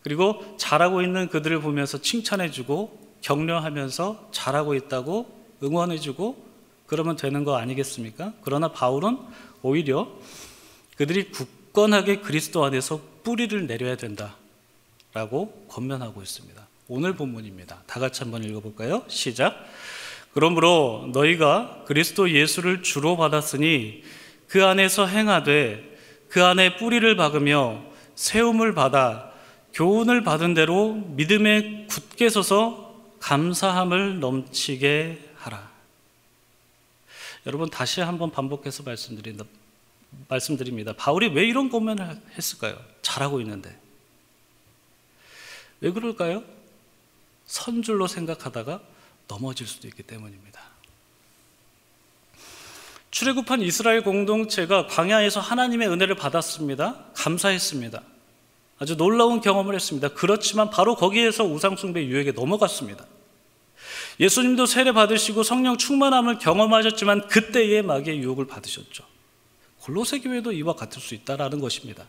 그리고 0.03 0.57
잘하고 0.57 1.03
있는 1.03 1.29
그들을 1.29 1.61
보면서 1.61 1.99
칭찬해주고 1.99 3.17
격려하면서 3.21 4.31
잘하고 4.33 4.75
있다고 4.75 5.41
응원해주고 5.63 6.51
그러면 6.87 7.17
되는 7.17 7.45
거 7.45 7.57
아니겠습니까? 7.57 8.33
그러나 8.43 8.73
바울은 8.73 9.19
오히려 9.63 10.09
그들이 10.97 11.31
굳건하게 11.73 12.17
그리스도 12.17 12.65
안에서 12.65 13.01
뿌리를 13.23 13.67
내려야 13.67 13.97
된다라고 13.97 15.67
권면하고 15.69 16.23
있습니다. 16.23 16.67
오늘 16.89 17.15
본문입니다. 17.15 17.83
다 17.87 18.01
같이 18.01 18.23
한번 18.23 18.45
읽어볼까요? 18.45 19.05
시작. 19.09 19.65
그러므로 20.33 21.09
너희가 21.13 21.85
그리스도 21.87 22.31
예수를 22.31 22.83
주로 22.83 23.17
받았으니 23.17 24.03
그 24.49 24.65
안에서 24.65 25.07
행하되 25.07 25.99
그 26.29 26.45
안에 26.45 26.77
뿌리를 26.77 27.17
박으며 27.17 27.83
세움을 28.15 28.75
받아 28.75 29.31
교훈을 29.73 30.23
받은 30.25 30.55
대로 30.55 30.95
믿음에 30.95 31.87
굳게 31.89 32.29
서서 32.29 32.91
감사함을 33.21 34.19
넘치게 34.21 35.31
하라. 35.37 35.71
여러분 37.47 37.71
다시 37.71 38.01
한번 38.01 38.31
반복해서 38.31 38.83
말씀드린다. 38.83 39.45
말씀드립니다. 40.29 40.93
바울이 40.97 41.29
왜 41.29 41.45
이런 41.45 41.69
고민을 41.69 42.21
했을까요? 42.37 42.79
잘하고 43.03 43.41
있는데. 43.41 43.77
왜 45.81 45.91
그럴까요? 45.91 46.43
선줄로 47.47 48.07
생각하다가 48.07 48.81
넘어질 49.29 49.67
수도 49.67 49.89
있기 49.89 50.03
때문입니다. 50.03 50.61
출애굽한 53.11 53.63
이스라엘 53.63 54.03
공동체가 54.03 54.87
광야에서 54.87 55.41
하나님의 55.41 55.89
은혜를 55.89 56.15
받았습니다. 56.15 57.07
감사했습니다. 57.15 58.03
아주 58.79 58.97
놀라운 58.97 59.41
경험을 59.41 59.75
했습니다. 59.75 60.09
그렇지만 60.09 60.71
바로 60.71 60.95
거기에서 60.95 61.45
우상숭배 61.45 62.07
유혹에 62.07 62.33
넘어갔습니다. 62.33 63.05
예수님도 64.21 64.67
세례 64.67 64.93
받으시고 64.93 65.43
성령 65.43 65.77
충만함을 65.77 66.39
경험하셨지만 66.39 67.29
그때의 67.29 67.83
마귀의 67.83 68.19
유혹을 68.19 68.47
받으셨죠. 68.47 69.10
골로새 69.91 70.21
교회도 70.21 70.53
이와 70.53 70.75
같을 70.75 71.03
수 71.03 71.15
있다라는 71.15 71.59
것입니다. 71.59 72.07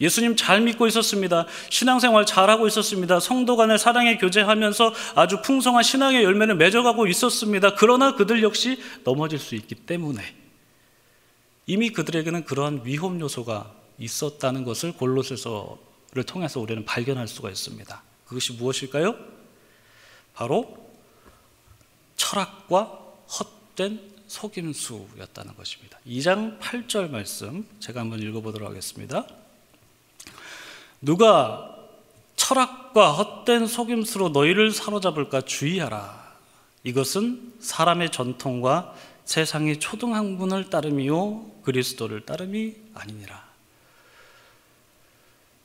예수님 0.00 0.36
잘 0.36 0.60
믿고 0.60 0.86
있었습니다. 0.86 1.46
신앙생활 1.70 2.26
잘하고 2.26 2.66
있었습니다. 2.66 3.20
성도 3.20 3.56
간의 3.56 3.78
사랑의 3.78 4.18
교제하면서 4.18 4.92
아주 5.14 5.40
풍성한 5.40 5.82
신앙의 5.82 6.24
열매를 6.24 6.56
맺어가고 6.56 7.06
있었습니다. 7.06 7.74
그러나 7.76 8.16
그들 8.16 8.42
역시 8.42 8.78
넘어질 9.04 9.38
수 9.38 9.54
있기 9.54 9.74
때문에 9.74 10.22
이미 11.66 11.90
그들에게는 11.90 12.44
그러한 12.44 12.82
위험 12.84 13.18
요소가 13.18 13.72
있었다는 13.98 14.64
것을 14.64 14.92
골로새서를 14.92 16.24
통해서 16.26 16.60
우리는 16.60 16.84
발견할 16.84 17.28
수가 17.28 17.48
있습니다. 17.48 18.02
그것이 18.26 18.52
무엇일까요? 18.54 19.16
바로 20.34 20.76
철학과 22.16 22.98
헛된 23.26 24.11
속임수였다는 24.32 25.54
것입니다. 25.56 25.98
2장 26.06 26.58
8절 26.58 27.10
말씀 27.10 27.66
제가 27.80 28.00
한번 28.00 28.20
읽어보도록 28.20 28.68
하겠습니다. 28.68 29.26
누가 31.02 31.76
철학과 32.36 33.12
헛된 33.12 33.66
속임수로 33.66 34.30
너희를 34.30 34.70
사로잡을까 34.70 35.42
주의하라. 35.42 36.32
이것은 36.84 37.52
사람의 37.60 38.10
전통과 38.10 38.94
세상의 39.26 39.78
초등학문을 39.78 40.70
따름이요 40.70 41.50
그리스도를 41.62 42.24
따름이 42.24 42.74
아니니라. 42.94 43.42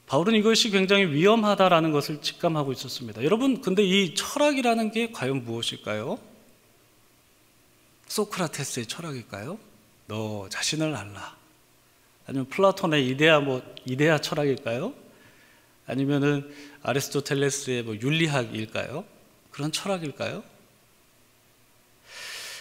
바울은 0.07 0.35
이것이 0.35 0.69
굉장히 0.69 1.05
위험하다라는 1.05 1.91
것을 1.91 2.21
직감하고 2.21 2.71
있었습니다. 2.73 3.23
여러분, 3.23 3.61
근데 3.61 3.83
이 3.83 4.13
철학이라는 4.13 4.91
게 4.91 5.11
과연 5.11 5.43
무엇일까요? 5.43 6.19
소크라테스의 8.07 8.85
철학일까요? 8.87 9.59
너 10.07 10.47
자신을 10.49 10.95
알라. 10.95 11.35
아니면 12.25 12.47
플라톤의 12.49 13.07
이데아 13.07 13.39
뭐 13.39 13.61
이데아 13.85 14.19
철학일까요? 14.19 14.93
아니면은 15.85 16.53
아리스토텔레스의 16.83 17.83
뭐 17.83 17.95
윤리학일까요? 17.95 19.05
그런 19.51 19.71
철학일까요? 19.71 20.43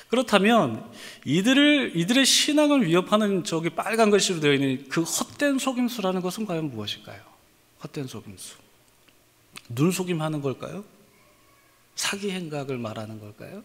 그렇다면 0.08 0.88
이들을 1.24 1.92
이들의 1.96 2.24
신앙을 2.24 2.86
위협하는 2.86 3.42
저기 3.42 3.70
빨간 3.70 4.10
글씨로 4.10 4.38
되어 4.38 4.52
있는 4.52 4.88
그 4.88 5.02
헛된 5.02 5.58
속임수라는 5.58 6.20
것은 6.20 6.46
과연 6.46 6.70
무엇일까요? 6.70 7.20
헛된 7.82 8.06
속임수. 8.06 8.56
눈 9.68 9.90
속임하는 9.90 10.42
걸까요? 10.42 10.84
사기 11.96 12.30
행각을 12.30 12.78
말하는 12.78 13.18
걸까요? 13.18 13.64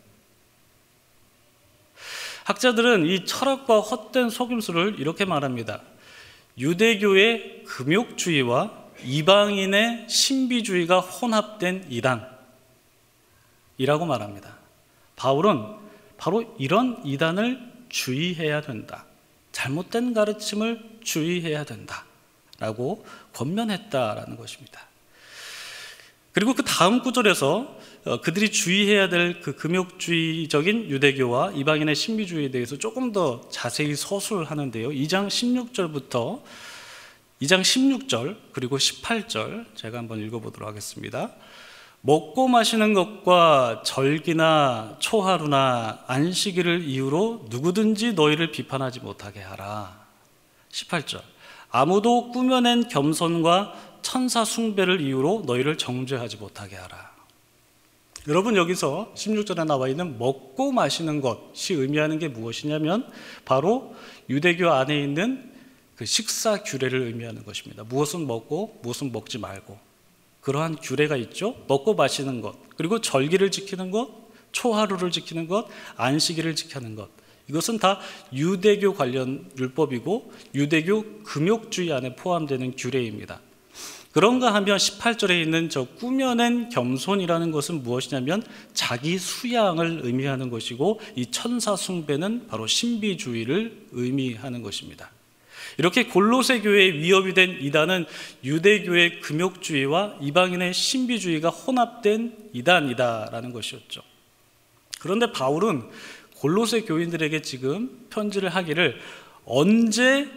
학자들은 2.52 3.06
이 3.06 3.26
철학과 3.26 3.80
헛된 3.80 4.30
속임수를 4.30 5.00
이렇게 5.00 5.26
말합니다. 5.26 5.82
유대교의 6.58 7.64
금욕주의와 7.66 8.72
이방인의 9.06 10.10
신비주의가 10.10 11.00
혼합된 11.00 11.88
이단이라고 11.90 14.06
말합니다. 14.06 14.58
바울은 15.16 15.66
바로 16.18 16.56
이런 16.60 17.02
이단을 17.06 17.72
주의해야 17.90 18.62
된다. 18.62 19.06
잘못된 19.54 20.14
가르침을 20.14 21.00
주의해야 21.04 21.64
된다. 21.64 22.06
라고 22.60 23.06
권면했다라는 23.34 24.36
것입니다. 24.36 24.82
그리고 26.34 26.54
그 26.54 26.64
다음 26.64 27.02
구절에서 27.02 27.60
어, 27.60 27.81
그들이 28.24 28.52
주의해야 28.52 29.10
될 29.10 29.42
그 29.42 29.56
금욕주의적인 29.56 30.90
유대교와 30.90 31.52
이방인의 31.52 31.96
신비주의에 31.96 32.50
대해서 32.50 32.78
조금 32.78 33.12
더 33.12 33.42
자세히 33.50 33.96
서술하는데요. 33.96 34.90
2장 34.90 35.28
16절부터 35.28 36.42
2장 37.42 37.62
16절 37.62 38.38
그리고 38.52 38.78
18절 38.78 39.66
제가 39.76 39.98
한번 40.00 40.20
읽어보도록 40.20 40.68
하겠습니다. 40.68 41.32
먹고 42.02 42.48
마시는 42.48 42.94
것과 42.96 43.84
절기나 43.86 44.98
초하루나 45.00 46.04
안식일을 46.08 46.84
이유로 46.84 47.46
누구든지 47.50 48.14
너희를 48.14 48.52
비판하지 48.52 49.02
못하게 49.02 49.42
하라. 49.42 50.00
18절. 50.72 51.22
아무도 51.70 52.32
꾸며낸 52.32 52.88
겸손과 52.88 53.74
천사 54.02 54.44
숭배를 54.44 55.02
이유로 55.02 55.44
너희를 55.46 55.78
정죄하지 55.78 56.38
못하게 56.38 56.76
하라. 56.76 57.12
여러분 58.28 58.56
여기서 58.56 59.14
16절에 59.16 59.66
나와 59.66 59.88
있는 59.88 60.20
먹고 60.20 60.72
마시는 60.72 61.22
것이 61.22 61.74
의미하는 61.74 62.20
게 62.20 62.28
무엇이냐면 62.28 63.08
바로 63.46 63.96
유대교 64.30 64.70
안에 64.70 65.02
있는 65.02 65.52
그 65.96 66.06
식사 66.06 66.62
규례를 66.62 67.02
의미하는 67.02 67.44
것입니다. 67.44 67.84
무엇은 67.84 68.28
먹고 68.28 68.80
무엇은 68.84 69.12
먹지 69.12 69.40
말고 69.40 69.80
그러한 70.42 70.76
규례가 70.76 71.18
있죠. 71.18 71.56
먹고 71.68 71.96
마시는 71.96 72.42
것 72.42 72.56
그리고 72.78 73.02
절기를 73.02 73.50
지키는 73.50 73.90
것, 73.90 74.10
초하루를 74.52 75.10
지키는 75.10 75.48
것, 75.48 75.68
안식일을 75.96 76.56
지키는 76.56 76.96
것 76.96 77.10
이것은 77.48 77.80
다 77.80 78.00
유대교 78.34 78.94
관련 78.94 79.50
율법이고 79.58 80.32
유대교 80.54 81.24
금욕주의 81.24 81.92
안에 81.92 82.16
포함되는 82.16 82.76
규례입니다. 82.76 83.42
그런가 84.12 84.54
하면 84.56 84.78
18절에 84.78 85.42
있는 85.42 85.70
저 85.70 85.86
꾸며낸 85.86 86.70
겸손이라는 86.70 87.52
것은 87.52 87.84
무엇이냐면 87.84 88.44
자기 88.74 89.18
수양을 89.18 90.02
의미하는 90.04 90.50
것이고 90.50 91.00
이 91.16 91.28
천사 91.28 91.76
숭배는 91.76 92.48
바로 92.48 92.68
신비주의를 92.68 93.88
의미하는 93.92 94.62
것입니다. 94.62 95.12
이렇게 95.78 96.06
골로새 96.06 96.62
교회의 96.62 97.00
위협이 97.00 97.34
된 97.34 97.58
이단은 97.62 98.06
유대교의 98.44 99.22
금욕주의와 99.22 100.18
이방인의 100.22 100.74
신비주의가 100.74 101.50
혼합된 101.50 102.50
이단이다라는 102.54 103.54
것이었죠. 103.54 104.02
그런데 105.00 105.32
바울은 105.32 105.84
골로새 106.36 106.82
교인들에게 106.82 107.42
지금 107.42 108.06
편지를 108.10 108.50
하기를 108.50 109.00
언제 109.46 110.28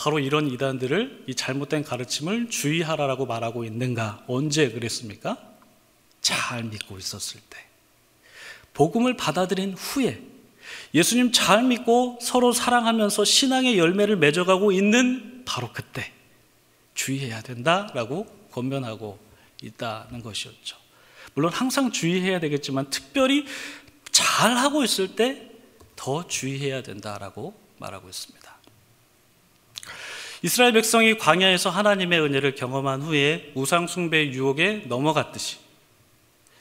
바로 0.00 0.18
이런 0.18 0.50
이단들을 0.50 1.24
이 1.26 1.34
잘못된 1.34 1.84
가르침을 1.84 2.48
주의하라라고 2.48 3.26
말하고 3.26 3.64
있는가? 3.64 4.24
언제 4.28 4.70
그랬습니까? 4.70 5.36
잘 6.22 6.64
믿고 6.64 6.96
있었을 6.96 7.38
때. 7.50 7.58
복음을 8.72 9.14
받아들인 9.18 9.74
후에 9.74 10.22
예수님 10.94 11.32
잘 11.32 11.64
믿고 11.64 12.18
서로 12.22 12.52
사랑하면서 12.54 13.26
신앙의 13.26 13.76
열매를 13.76 14.16
맺어가고 14.16 14.72
있는 14.72 15.42
바로 15.44 15.70
그때 15.70 16.10
주의해야 16.94 17.42
된다라고 17.42 18.24
권면하고 18.52 19.18
있다는 19.62 20.22
것이었죠. 20.22 20.78
물론 21.34 21.52
항상 21.52 21.92
주의해야 21.92 22.40
되겠지만 22.40 22.88
특별히 22.88 23.44
잘 24.10 24.56
하고 24.56 24.82
있을 24.82 25.14
때 25.14 25.50
더 25.94 26.26
주의해야 26.26 26.82
된다라고 26.82 27.52
말하고 27.76 28.08
있습니다. 28.08 28.39
이스라엘 30.42 30.72
백성이 30.72 31.18
광야에서 31.18 31.68
하나님의 31.70 32.20
은혜를 32.20 32.54
경험한 32.54 33.02
후에 33.02 33.52
우상숭배 33.54 34.28
유혹에 34.28 34.84
넘어갔듯이 34.86 35.58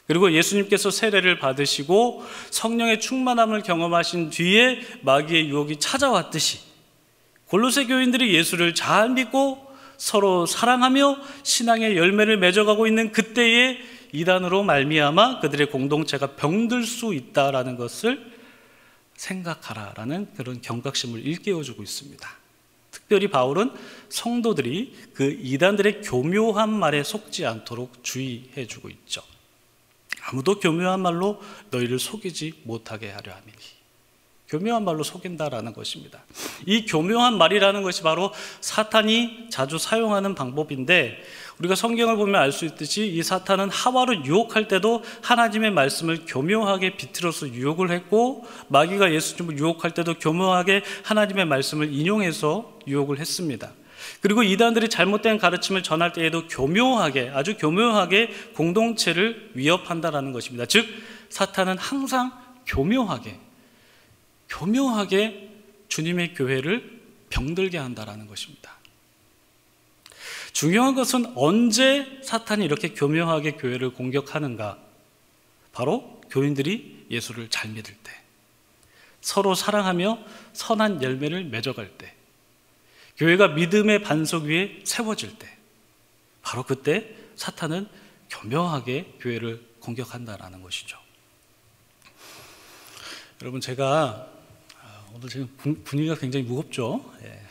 그리고 0.06 0.32
예수님께서 0.32 0.90
세례를 0.90 1.38
받으시고 1.38 2.26
성령의 2.50 3.00
충만함을 3.00 3.62
경험하신 3.62 4.32
뒤에 4.32 4.82
마귀의 5.02 5.50
유혹이 5.50 5.78
찾아왔듯이 5.78 6.60
골로새 7.46 7.86
교인들이 7.86 8.34
예수를 8.34 8.76
잘 8.76 9.10
믿고 9.10 9.66
서로 9.98 10.46
사랑하며 10.46 11.20
신앙의 11.44 11.96
열매를 11.96 12.38
맺어가고 12.38 12.88
있는 12.88 13.12
그때에 13.12 13.78
이단으로 14.12 14.64
말미암아 14.64 15.42
그들의 15.42 15.70
공동체가 15.70 16.36
병들 16.36 16.86
수 16.86 17.14
있다라는 17.14 17.76
것을 17.76 18.32
생각하라라는 19.16 20.30
그런 20.36 20.62
경각심을 20.62 21.26
일깨워주고 21.26 21.84
있습니다. 21.84 22.39
특별히 23.10 23.28
바울은 23.28 23.72
성도들이 24.10 24.94
그 25.16 25.32
이단들의 25.42 26.02
교묘한 26.02 26.72
말에 26.72 27.02
속지 27.02 27.44
않도록 27.48 28.04
주의해 28.04 28.68
주고 28.68 28.88
있죠. 28.90 29.24
아무도 30.22 30.60
교묘한 30.60 31.02
말로 31.02 31.42
너희를 31.72 31.98
속이지 31.98 32.62
못하게 32.66 33.10
하려 33.10 33.34
함이니. 33.34 33.79
교묘한 34.50 34.84
말로 34.84 35.04
속인다라는 35.04 35.74
것입니다. 35.74 36.24
이 36.66 36.86
교묘한 36.86 37.38
말이라는 37.38 37.84
것이 37.84 38.02
바로 38.02 38.34
사탄이 38.62 39.48
자주 39.50 39.78
사용하는 39.78 40.34
방법인데 40.34 41.22
우리가 41.60 41.76
성경을 41.76 42.16
보면 42.16 42.42
알 42.42 42.52
수 42.52 42.66
있듯이 42.66 43.08
이 43.08 43.22
사탄은 43.22 43.70
하와를 43.70 44.26
유혹할 44.26 44.68
때도 44.68 45.04
하나님의 45.22 45.72
말씀을 45.72 46.26
교묘하게 46.26 46.98
비틀어서 46.98 47.50
유혹을 47.50 47.92
했고 47.92 48.46
마귀가 48.70 49.14
예수님을 49.14 49.60
유혹할 49.60 49.92
때도 49.92 50.16
교묘하게 50.16 50.84
하나님의 51.04 51.46
말씀을 51.46 51.94
인용해서 51.94 52.80
유혹을 52.88 53.20
했습니다. 53.20 53.72
그리고 54.22 54.42
이단들이 54.42 54.90
잘못된 54.90 55.38
가르침을 55.38 55.84
전할 55.84 56.14
때에도 56.14 56.48
교묘하게 56.48 57.32
아주 57.34 57.56
교묘하게 57.58 58.32
공동체를 58.56 59.52
위협한다라는 59.54 60.32
것입니다. 60.32 60.66
즉 60.66 60.88
사탄은 61.30 61.78
항상 61.78 62.32
교묘하게, 62.66 63.40
교묘하게 64.50 65.50
주님의 65.88 66.34
교회를 66.34 67.00
병들게 67.30 67.78
한다라는 67.78 68.28
것입니다. 68.28 68.78
중요한 70.52 70.96
것은 70.96 71.32
언제 71.36 72.20
사탄이 72.24 72.66
이렇게 72.66 72.94
교묘하게 72.94 73.54
교회를 73.54 73.94
공격하는가? 73.94 74.80
바로 75.72 76.22
교인들이 76.30 77.06
예수를 77.10 77.50
잘 77.50 77.72
믿을 77.72 77.96
때, 78.04 78.12
서로 79.22 79.56
사랑하며 79.56 80.20
선한 80.54 81.02
열매를 81.02 81.46
맺어갈 81.46 81.98
때, 81.98 82.14
교회가 83.18 83.50
믿음의 83.50 84.02
반석 84.02 84.44
위에 84.44 84.82
세워질 84.84 85.38
때, 85.38 85.58
바로 86.42 86.64
그때 86.64 87.16
사탄은 87.36 87.88
교묘하게 88.30 89.18
교회를 89.20 89.66
공격한다라는 89.80 90.62
것이죠. 90.62 90.98
여러분 93.42 93.62
제가 93.62 93.86
아, 93.88 94.39
오늘 95.14 95.30
지금 95.30 95.48
분위기가 95.84 96.16
굉장히 96.16 96.46
무겁죠. 96.46 97.04
예. 97.24 97.42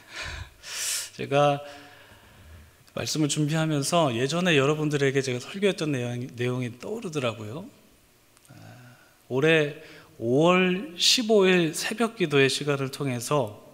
제가 1.17 1.61
말씀을 2.95 3.29
준비하면서 3.29 4.17
예전에 4.17 4.57
여러분들에게 4.57 5.21
제가 5.21 5.41
설교했던 5.41 5.93
내용, 5.93 6.27
내용이 6.37 6.79
떠오르더라고요. 6.79 7.65
아, 8.49 8.55
올해 9.29 9.77
5월 10.21 10.97
15일 10.97 11.75
새벽 11.75 12.17
기도의 12.17 12.49
시간을 12.49 12.91
통해서 12.91 13.65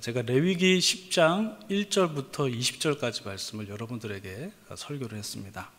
제가 0.00 0.22
레위기 0.22 0.78
10장 0.78 1.68
1절부터 1.68 2.54
20절까지 2.54 3.24
말씀을 3.24 3.68
여러분들에게 3.68 4.50
설교를 4.74 5.18
했습니다. 5.18 5.70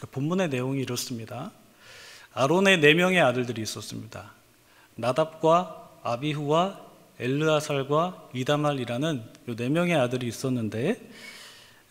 그 0.00 0.06
본문의 0.08 0.48
내용이 0.48 0.80
이렇습니다. 0.80 1.52
아론의 2.34 2.80
네 2.80 2.94
명의 2.94 3.20
아들들이 3.20 3.62
있었습니다. 3.62 4.32
나답과 4.96 5.85
아비후와 6.12 6.80
엘르아살과 7.18 8.30
이다말이라는 8.34 9.24
네 9.56 9.68
명의 9.68 9.94
아들이 9.94 10.26
있었는데 10.28 11.00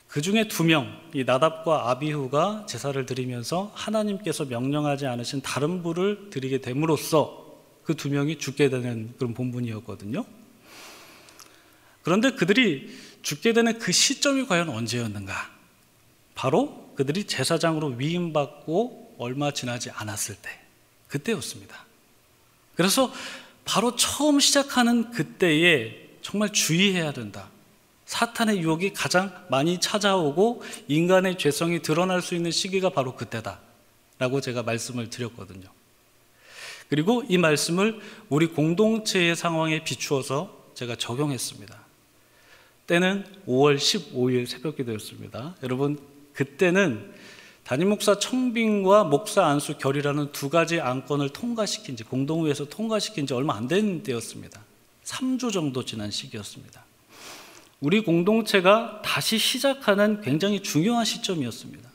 그 0.08 0.22
중에 0.22 0.48
두 0.48 0.64
명, 0.64 0.98
이 1.14 1.24
나답과 1.24 1.90
아비후가 1.90 2.68
제사를 2.68 3.06
드리면서 3.06 3.72
하나님께서 3.74 4.46
명령하지 4.46 5.08
않으신 5.08 5.42
다른 5.42 5.84
부를 5.84 6.30
드리게 6.30 6.62
됨으로써 6.62 7.46
그 7.86 7.94
두 7.94 8.10
명이 8.10 8.40
죽게 8.40 8.70
되는 8.70 9.14
그런 9.18 9.34
본분이었거든요. 9.34 10.26
그런데 12.02 12.32
그들이 12.32 12.90
죽게 13.22 13.54
되는 13.54 13.80
그 13.80 13.92
시점이 13.92 14.46
과연 14.46 14.70
언제였는가? 14.70 15.52
바로 16.34 16.94
그들이 16.96 17.26
제사장으로 17.26 17.96
위임받고 17.98 19.16
얼마 19.18 19.52
지나지 19.52 19.90
않았을 19.92 20.36
때, 20.36 20.50
그때였습니다. 21.08 21.86
그래서 22.76 23.12
바로 23.66 23.96
처음 23.96 24.40
시작하는 24.40 25.12
그때에 25.12 26.08
정말 26.22 26.54
주의해야 26.54 27.12
된다. 27.12 27.50
사탄의 28.06 28.60
유혹이 28.60 28.94
가장 28.94 29.34
많이 29.50 29.80
찾아오고 29.80 30.64
인간의 30.88 31.38
죄성이 31.38 31.82
드러날 31.82 32.22
수 32.22 32.36
있는 32.36 32.52
시기가 32.52 32.92
바로 32.92 33.16
그때다. 33.16 33.60
라고 34.18 34.40
제가 34.40 34.64
말씀을 34.64 35.10
드렸거든요. 35.10 35.68
그리고 36.88 37.24
이 37.28 37.38
말씀을 37.38 38.00
우리 38.30 38.48
공동체의 38.48 39.36
상황에 39.36 39.84
비추어서 39.84 40.72
제가 40.76 40.96
적용했습니다. 40.96 41.76
때는 42.88 43.26
5월 43.48 43.78
15일 43.78 44.46
새벽 44.46 44.78
기도였습니다. 44.78 45.56
여러분, 45.64 45.98
그때는 46.34 47.14
담임 47.66 47.90
목사 47.90 48.20
청빙과 48.20 49.06
목사 49.06 49.44
안수 49.44 49.80
결이라는 49.80 50.32
두 50.32 50.50
가지 50.50 50.80
안건을 50.80 51.30
통과시킨 51.30 51.98
지, 51.98 52.04
공동회에서 52.04 52.66
통과시킨 52.66 53.26
지 53.26 53.34
얼마 53.34 53.56
안 53.56 53.68
된 53.68 54.04
때였습니다. 54.04 54.62
3주 55.04 55.52
정도 55.52 55.84
지난 55.84 56.12
시기였습니다. 56.12 56.86
우리 57.80 58.02
공동체가 58.02 59.02
다시 59.04 59.40
시작하는 59.40 60.22
굉장히 60.22 60.62
중요한 60.62 61.06
시점이었습니다. 61.06 61.90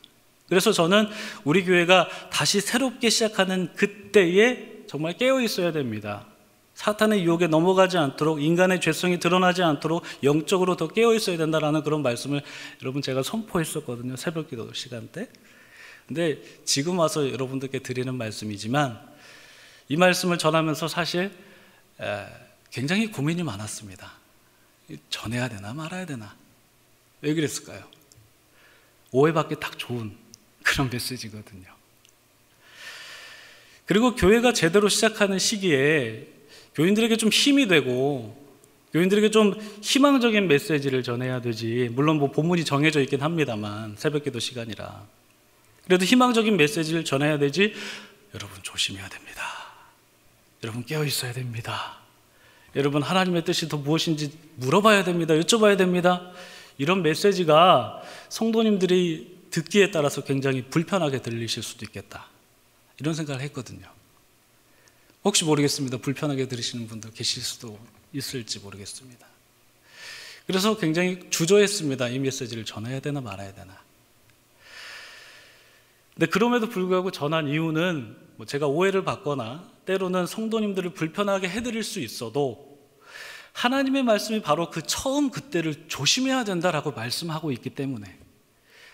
그래서 0.49 0.73
저는 0.73 1.09
우리 1.45 1.65
교회가 1.65 2.09
다시 2.31 2.61
새롭게 2.61 3.09
시작하는 3.09 3.73
그때에 3.77 4.87
정말 4.89 5.17
깨어 5.17 5.41
있어야 5.41 5.71
됩니다. 5.71 6.27
사탄의 6.75 7.23
유혹에 7.23 7.47
넘어가지 7.47 7.97
않도록 7.97 8.43
인간의 8.43 8.81
죄성이 8.81 9.21
드러나지 9.21 9.63
않도록 9.63 10.03
영적으로 10.25 10.77
더 10.77 10.89
깨어 10.89 11.15
있어야 11.15 11.37
된다라는 11.37 11.85
그런 11.85 12.03
말씀을 12.03 12.43
여러분 12.83 13.03
제가 13.03 13.23
선포했었거든요. 13.23 14.17
새벽 14.17 14.51
기도 14.51 14.73
시간 14.73 15.07
때. 15.13 15.29
근데 16.11 16.42
지금 16.64 16.99
와서 16.99 17.31
여러분들께 17.31 17.79
드리는 17.79 18.12
말씀이지만 18.12 19.01
이 19.88 19.96
말씀을 19.96 20.38
전하면서 20.38 20.88
사실 20.88 21.31
굉장히 22.73 23.12
고민이 23.12 23.44
많았습니다. 23.44 24.11
전해야 25.09 25.49
되나 25.49 25.73
말아야 25.73 26.07
되나? 26.07 26.35
왜 27.20 27.33
그랬을까요? 27.33 27.85
오해받기 29.12 29.61
딱 29.61 29.79
좋은 29.79 30.16
그런 30.64 30.90
메시지거든요. 30.90 31.68
그리고 33.87 34.16
교회가 34.16 34.53
제대로 34.53 34.88
시작하는 34.88 35.38
시기에 35.38 36.27
교인들에게 36.75 37.18
좀 37.18 37.29
힘이 37.29 37.68
되고 37.68 38.37
교인들에게 38.92 39.31
좀 39.31 39.55
희망적인 39.81 40.49
메시지를 40.49 41.05
전해야 41.05 41.40
되지. 41.40 41.88
물론 41.92 42.16
뭐 42.16 42.33
본문이 42.33 42.64
정해져 42.64 43.01
있긴 43.01 43.20
합니다만 43.20 43.94
새벽 43.96 44.25
기도 44.25 44.40
시간이라. 44.40 45.20
그래도 45.90 46.05
희망적인 46.05 46.57
메시지를 46.57 47.05
전해야 47.05 47.37
되지. 47.38 47.74
여러분 48.33 48.62
조심해야 48.62 49.09
됩니다. 49.09 49.42
여러분 50.62 50.85
깨어 50.85 51.05
있어야 51.05 51.33
됩니다. 51.33 51.98
여러분 52.76 53.03
하나님의 53.03 53.44
뜻이 53.44 53.68
더 53.68 53.76
무엇인지 53.76 54.38
물어봐야 54.55 55.03
됩니다. 55.03 55.35
여쭤봐야 55.35 55.76
됩니다. 55.76 56.31
이런 56.79 57.03
메시지가 57.03 58.05
성도님들이 58.29 59.40
듣기에 59.50 59.90
따라서 59.90 60.22
굉장히 60.22 60.62
불편하게 60.62 61.22
들리실 61.22 61.64
수도 61.64 61.85
있겠다. 61.85 62.29
이런 63.00 63.12
생각을 63.12 63.42
했거든요. 63.42 63.88
혹시 65.24 65.44
모르겠습니다. 65.44 65.96
불편하게 65.96 66.46
들으시는 66.46 66.87
분들 66.87 67.11
계실 67.14 67.42
수도 67.42 67.76
있을지 68.12 68.61
모르겠습니다. 68.61 69.26
그래서 70.46 70.79
굉장히 70.79 71.18
주저했습니다. 71.31 72.11
이 72.11 72.20
메시지를 72.20 72.64
전해야 72.64 73.00
되나 73.00 73.20
말아야 73.20 73.53
되나. 73.55 73.89
근데 76.21 76.33
그럼에도 76.33 76.69
불구하고 76.69 77.11
전한 77.11 77.49
이유는 77.49 78.15
뭐 78.37 78.45
제가 78.45 78.67
오해를 78.67 79.05
받거나 79.05 79.67
때로는 79.87 80.27
성도님들을 80.27 80.91
불편하게 80.91 81.49
해드릴 81.49 81.83
수 81.83 81.99
있어도 81.99 82.79
하나님의 83.55 84.03
말씀이 84.03 84.43
바로 84.43 84.69
그 84.69 84.83
처음 84.83 85.31
그때를 85.31 85.89
조심해야 85.89 86.45
된다라고 86.45 86.93
말씀하고 86.93 87.53
있기 87.53 87.71
때문에 87.71 88.19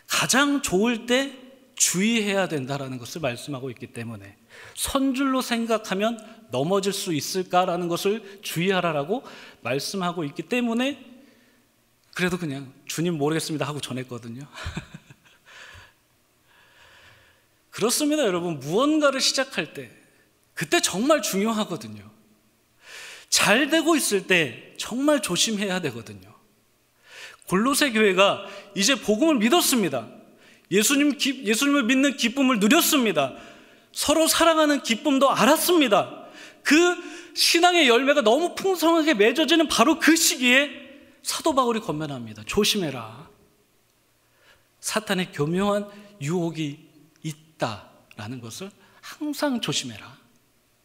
가장 0.06 0.62
좋을 0.62 1.06
때 1.06 1.36
주의해야 1.74 2.46
된다라는 2.46 2.98
것을 2.98 3.20
말씀하고 3.22 3.70
있기 3.70 3.88
때문에 3.88 4.36
선줄로 4.76 5.42
생각하면 5.42 6.24
넘어질 6.52 6.92
수 6.92 7.12
있을까라는 7.12 7.88
것을 7.88 8.38
주의하라라고 8.42 9.24
말씀하고 9.62 10.22
있기 10.22 10.44
때문에 10.44 11.04
그래도 12.14 12.38
그냥 12.38 12.72
주님 12.84 13.18
모르겠습니다 13.18 13.66
하고 13.66 13.80
전했거든요. 13.80 14.46
그렇습니다, 17.76 18.24
여러분. 18.24 18.58
무언가를 18.58 19.20
시작할 19.20 19.74
때 19.74 19.90
그때 20.54 20.80
정말 20.80 21.20
중요하거든요. 21.20 22.10
잘 23.28 23.68
되고 23.68 23.94
있을 23.96 24.26
때 24.26 24.72
정말 24.78 25.20
조심해야 25.20 25.80
되거든요. 25.82 26.34
골로새 27.48 27.92
교회가 27.92 28.46
이제 28.74 28.94
복음을 28.94 29.34
믿었습니다. 29.34 30.08
예수님, 30.70 31.18
예수님을 31.20 31.82
믿는 31.82 32.16
기쁨을 32.16 32.60
누렸습니다. 32.60 33.34
서로 33.92 34.26
사랑하는 34.26 34.82
기쁨도 34.82 35.30
알았습니다. 35.30 36.28
그 36.62 36.96
신앙의 37.34 37.88
열매가 37.88 38.22
너무 38.22 38.54
풍성하게 38.54 39.12
맺어지는 39.12 39.68
바로 39.68 39.98
그 39.98 40.16
시기에 40.16 40.70
사도 41.22 41.54
바울이 41.54 41.80
건면합니다. 41.80 42.42
조심해라. 42.46 43.28
사탄의 44.80 45.32
교묘한 45.32 45.90
유혹이 46.22 46.85
있다라는 47.56 48.40
것을 48.40 48.70
항상 49.00 49.60
조심해라. 49.60 50.16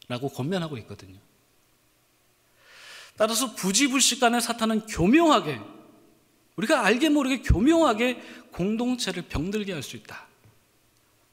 라고 0.08 0.30
건면하고 0.30 0.78
있거든요. 0.80 1.18
따라서 3.16 3.56
부지불식 3.56 4.20
간에 4.20 4.40
사탄은 4.40 4.88
교묘하게 4.88 5.60
우리가 6.56 6.86
알게 6.86 7.10
모르게 7.10 7.42
교묘하게 7.42 8.22
공동체를 8.52 9.24
병들게 9.24 9.72
할 9.72 9.84
수 9.84 9.96
있다. 9.96 10.28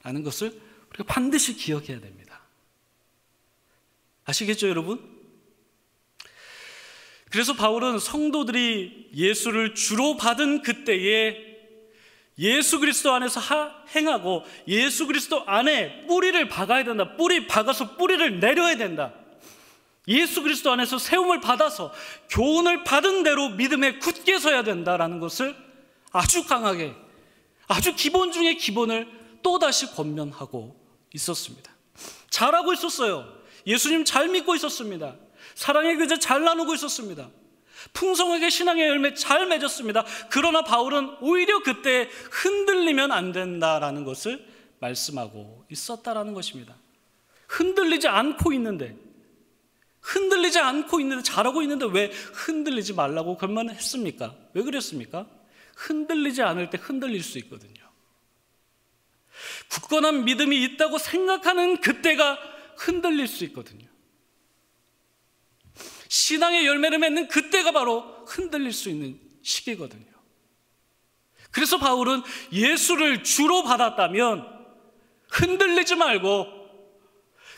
라는 0.03 0.22
것을 0.22 0.61
우리가 0.90 1.05
반드시 1.05 1.55
기억해야 1.55 2.01
됩니다. 2.01 2.40
아시겠죠, 4.24 4.68
여러분? 4.68 5.18
그래서 7.31 7.55
바울은 7.55 7.98
성도들이 7.98 9.11
예수를 9.14 9.74
주로 9.74 10.16
받은 10.16 10.62
그때에 10.62 11.47
예수 12.38 12.79
그리스도 12.79 13.12
안에서 13.12 13.40
하, 13.40 13.72
행하고 13.94 14.44
예수 14.68 15.07
그리스도 15.07 15.42
안에 15.46 16.07
뿌리를 16.07 16.48
박아야 16.48 16.85
된다. 16.85 17.16
뿌리 17.16 17.46
박아서 17.46 17.96
뿌리를 17.96 18.40
내려야 18.40 18.77
된다. 18.77 19.12
예수 20.07 20.42
그리스도 20.42 20.72
안에서 20.72 20.98
세움을 20.98 21.40
받아서 21.40 21.92
교훈을 22.31 22.85
받은 22.85 23.24
대로 23.24 23.51
믿음에 23.51 23.98
굳게 23.98 24.38
서야 24.38 24.62
된다라는 24.62 25.20
것을 25.20 25.55
아주 26.12 26.46
강하게 26.46 26.94
아주 27.66 27.94
기본 27.94 28.33
중의 28.33 28.57
기본을 28.57 29.07
또다시 29.42 29.94
권면하고 29.94 30.74
있었습니다. 31.14 31.70
잘하고 32.31 32.72
있었어요. 32.72 33.29
예수님 33.66 34.05
잘 34.05 34.29
믿고 34.29 34.55
있었습니다. 34.55 35.16
사랑의 35.55 35.96
교제 35.96 36.18
잘 36.18 36.42
나누고 36.42 36.74
있었습니다. 36.74 37.29
풍성하게 37.92 38.51
신앙의 38.51 38.88
열매 38.88 39.14
잘 39.14 39.46
맺었습니다. 39.46 40.05
그러나 40.31 40.62
바울은 40.62 41.16
오히려 41.20 41.62
그때 41.62 42.09
흔들리면 42.31 43.12
안 43.12 43.33
된다라는 43.33 44.05
것을 44.05 44.44
말씀하고 44.81 45.64
있었다라는 45.70 46.35
것입니다. 46.35 46.77
흔들리지 47.48 48.09
않고 48.09 48.53
있는데, 48.55 48.96
흔들리지 50.01 50.59
않고 50.59 51.01
있는데, 51.01 51.22
잘하고 51.22 51.62
있는데 51.62 51.87
왜 51.90 52.07
흔들리지 52.07 52.94
말라고 52.94 53.37
그만 53.37 53.70
했습니까? 53.70 54.35
왜 54.55 54.62
그랬습니까? 54.62 55.27
흔들리지 55.77 56.42
않을 56.42 56.70
때 56.70 56.79
흔들릴 56.81 57.22
수 57.22 57.38
있거든요. 57.38 57.74
굳건한 59.70 60.24
믿음이 60.24 60.62
있다고 60.64 60.98
생각하는 60.98 61.81
그때가 61.81 62.38
흔들릴 62.77 63.29
수 63.29 63.44
있거든요. 63.44 63.87
신앙의 66.09 66.66
열매를 66.66 66.99
맺는 66.99 67.29
그때가 67.29 67.73
바로 67.73 68.01
흔들릴 68.27 68.73
수 68.73 68.88
있는 68.88 69.21
시기거든요. 69.42 70.07
그래서 71.51 71.79
바울은 71.79 72.23
예수를 72.53 73.23
주로 73.23 73.62
받았다면 73.62 74.59
흔들리지 75.31 75.94
말고 75.97 76.59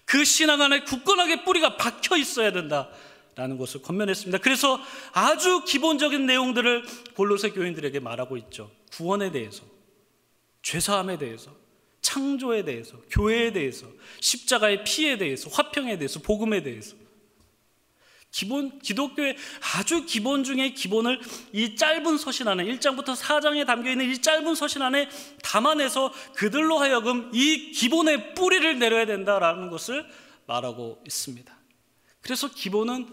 그 0.05 0.25
신앙 0.25 0.61
안에 0.61 0.85
굳건하게 0.85 1.45
뿌리가 1.45 1.77
박혀 1.77 2.17
있어야 2.17 2.51
된다라는 2.53 3.59
것을 3.59 3.83
권면했습니다. 3.83 4.39
그래서 4.39 4.81
아주 5.13 5.65
기본적인 5.65 6.27
내용들을 6.27 6.85
골로새 7.15 7.51
교인들에게 7.51 8.01
말하고 8.01 8.37
있죠. 8.37 8.73
구원에 8.93 9.31
대해서, 9.31 9.63
죄 10.63 10.81
사함에 10.81 11.19
대해서, 11.19 11.55
창조에 12.01 12.65
대해서, 12.65 13.01
교회에 13.11 13.53
대해서, 13.53 13.87
십자가의 14.21 14.83
피에 14.83 15.17
대해서, 15.17 15.49
화평에 15.51 15.99
대해서, 15.99 16.19
복음에 16.19 16.63
대해서. 16.63 16.97
기본 18.31 18.79
기독교의 18.79 19.37
아주 19.75 20.07
기본 20.07 20.45
중의 20.45 20.75
기본을 20.75 21.21
이 21.53 21.75
짧은 21.75 22.16
서신 22.16 22.47
안에 22.47 22.64
1장부터 22.64 23.16
4장에 23.16 23.66
담겨 23.66 23.90
있는 23.90 24.09
이 24.11 24.23
짧은 24.23 24.55
서신 24.55 24.83
안에 24.83 25.09
담아내서 25.43 26.12
그들로 26.35 26.79
하여금 26.79 27.31
이 27.35 27.73
기본의 27.73 28.35
뿌리를 28.35 28.79
내려야 28.79 29.07
된다라는 29.07 29.71
것을 29.71 30.07
말하고 30.47 31.03
있습니다. 31.07 31.57
그래서 32.21 32.49
기본은 32.49 33.09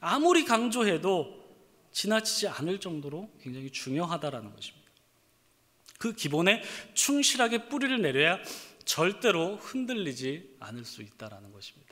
아무리 0.00 0.44
강조해도 0.44 1.38
지나치지 1.92 2.48
않을 2.48 2.78
정도로 2.78 3.30
굉장히 3.40 3.70
중요하다라는 3.70 4.54
것입니다. 4.54 4.88
그 5.98 6.12
기본에 6.12 6.62
충실하게 6.94 7.68
뿌리를 7.68 8.00
내려야 8.00 8.38
절대로 8.84 9.56
흔들리지 9.56 10.56
않을 10.60 10.84
수 10.84 11.02
있다라는 11.02 11.52
것입니다. 11.52 11.87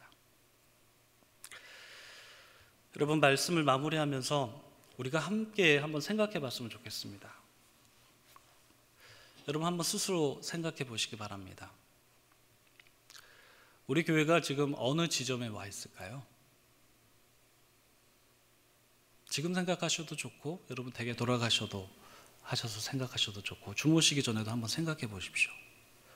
여러분 2.97 3.21
말씀을 3.21 3.63
마무리하면서 3.63 4.65
우리가 4.97 5.19
함께 5.19 5.77
한번 5.77 6.01
생각해 6.01 6.41
봤으면 6.41 6.71
좋겠습니다. 6.71 7.31
여러분 9.49 9.67
한번 9.67 9.85
스스로 9.85 10.41
생각해 10.43 10.85
보시기 10.85 11.17
바랍니다. 11.17 11.71
우리 13.87 14.03
교회가 14.03 14.41
지금 14.41 14.75
어느 14.79 15.09
지점에 15.09 15.49
와 15.49 15.67
있을까요? 15.67 16.23
지금 19.29 19.53
생각하셔도 19.53 20.17
좋고 20.17 20.65
여러분 20.71 20.91
댁에 20.91 21.15
돌아가셔도 21.15 21.87
하셔서 22.43 22.81
생각하셔도 22.81 23.43
좋고 23.43 23.75
주무시기 23.75 24.23
전에도 24.23 24.51
한번 24.51 24.71
생각해 24.71 25.07
보십시오. 25.09 25.53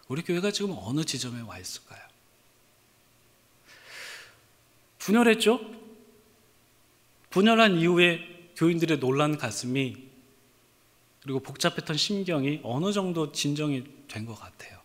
우리 0.08 0.22
교회가 0.22 0.50
지금 0.50 0.74
어느 0.78 1.04
지점에 1.04 1.42
와 1.42 1.58
있을까요? 1.58 2.00
분열했죠? 4.98 5.79
분열한 7.30 7.78
이후에 7.78 8.52
교인들의 8.56 8.98
놀란 9.00 9.38
가슴이 9.38 10.08
그리고 11.22 11.40
복잡했던 11.40 11.96
심경이 11.96 12.60
어느 12.62 12.92
정도 12.92 13.32
진정이 13.32 13.84
된 14.08 14.26
것 14.26 14.34
같아요. 14.34 14.80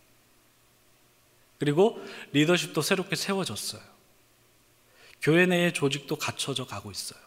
그리고 1.58 1.98
리더십도 2.32 2.82
새롭게 2.82 3.16
세워졌어요. 3.16 3.82
교회 5.22 5.46
내의 5.46 5.72
조직도 5.72 6.16
갖춰져 6.16 6.66
가고 6.66 6.90
있어요. 6.90 7.18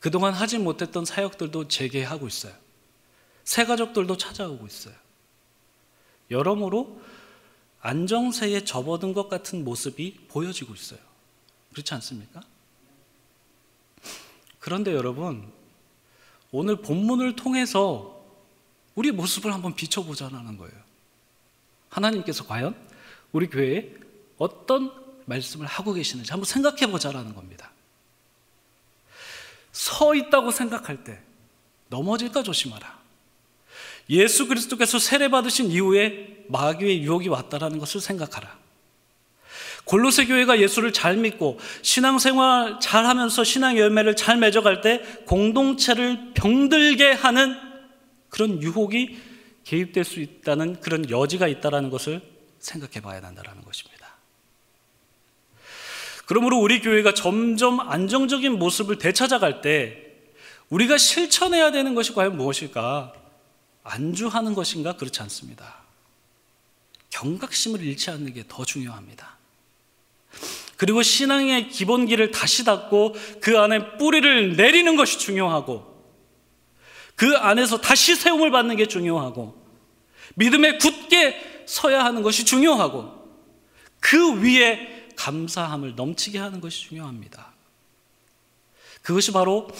그동안 0.00 0.34
하지 0.34 0.58
못했던 0.58 1.04
사역들도 1.04 1.68
재개하고 1.68 2.26
있어요. 2.26 2.52
새 3.44 3.64
가족들도 3.64 4.16
찾아오고 4.16 4.66
있어요. 4.66 4.94
여러모로 6.30 7.00
안정세에 7.80 8.64
접어든 8.64 9.12
것 9.12 9.28
같은 9.28 9.64
모습이 9.64 10.26
보여지고 10.28 10.74
있어요. 10.74 11.00
그렇지 11.72 11.94
않습니까? 11.94 12.42
그런데 14.62 14.94
여러분, 14.94 15.52
오늘 16.52 16.76
본문을 16.76 17.34
통해서 17.34 18.24
우리 18.94 19.10
모습을 19.10 19.52
한번 19.52 19.74
비춰보자는 19.74 20.56
거예요. 20.56 20.74
하나님께서 21.88 22.46
과연 22.46 22.76
우리 23.32 23.48
교회에 23.48 23.92
어떤 24.38 24.92
말씀을 25.24 25.66
하고 25.66 25.92
계시는지 25.92 26.30
한번 26.30 26.44
생각해 26.44 26.86
보자라는 26.92 27.34
겁니다. 27.34 27.72
서 29.72 30.14
있다고 30.14 30.52
생각할 30.52 31.02
때 31.02 31.20
넘어질까 31.88 32.44
조심하라. 32.44 33.02
예수 34.10 34.46
그리스도께서 34.46 35.00
세례 35.00 35.28
받으신 35.28 35.72
이후에 35.72 36.44
마귀의 36.48 37.02
유혹이 37.02 37.28
왔다라는 37.28 37.80
것을 37.80 38.00
생각하라. 38.00 38.61
골로새 39.84 40.26
교회가 40.26 40.60
예수를 40.60 40.92
잘 40.92 41.16
믿고 41.16 41.58
신앙생활 41.82 42.78
잘 42.80 43.04
하면서 43.06 43.42
신앙 43.44 43.76
열매를 43.76 44.16
잘 44.16 44.36
맺어갈 44.36 44.80
때 44.80 45.02
공동체를 45.26 46.32
병들게 46.34 47.12
하는 47.12 47.56
그런 48.28 48.62
유혹이 48.62 49.18
개입될 49.64 50.04
수 50.04 50.20
있다는 50.20 50.80
그런 50.80 51.10
여지가 51.10 51.48
있다는 51.48 51.90
것을 51.90 52.22
생각해 52.58 53.00
봐야 53.00 53.16
한다는 53.22 53.62
것입니다. 53.62 54.02
그러므로 56.26 56.58
우리 56.58 56.80
교회가 56.80 57.14
점점 57.14 57.80
안정적인 57.80 58.58
모습을 58.58 58.98
되찾아갈 58.98 59.60
때 59.60 60.12
우리가 60.70 60.96
실천해야 60.96 61.72
되는 61.72 61.94
것이 61.94 62.14
과연 62.14 62.36
무엇일까? 62.36 63.12
안주하는 63.82 64.54
것인가? 64.54 64.96
그렇지 64.96 65.20
않습니다. 65.22 65.82
경각심을 67.10 67.82
잃지 67.82 68.10
않는 68.10 68.32
게 68.32 68.44
더 68.48 68.64
중요합니다. 68.64 69.41
그리고 70.82 71.00
신앙의 71.00 71.68
기본기를 71.68 72.32
다시 72.32 72.64
닫고 72.64 73.14
그 73.40 73.56
안에 73.56 73.98
뿌리를 73.98 74.56
내리는 74.56 74.96
것이 74.96 75.16
중요하고 75.20 76.04
그 77.14 77.36
안에서 77.36 77.80
다시 77.80 78.16
세움을 78.16 78.50
받는 78.50 78.74
게 78.74 78.86
중요하고 78.86 79.64
믿음에 80.34 80.78
굳게 80.78 81.64
서야 81.68 82.04
하는 82.04 82.22
것이 82.22 82.44
중요하고 82.44 83.12
그 84.00 84.42
위에 84.42 85.12
감사함을 85.14 85.94
넘치게 85.94 86.40
하는 86.40 86.60
것이 86.60 86.88
중요합니다. 86.88 87.52
그것이 89.02 89.30
바로 89.30 89.70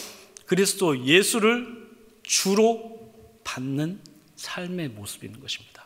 그리스도 0.47 1.05
예수를 1.05 1.91
주로 2.23 3.13
받는 3.43 4.01
삶의 4.37 4.91
모습인 4.91 5.41
것입니다. 5.41 5.85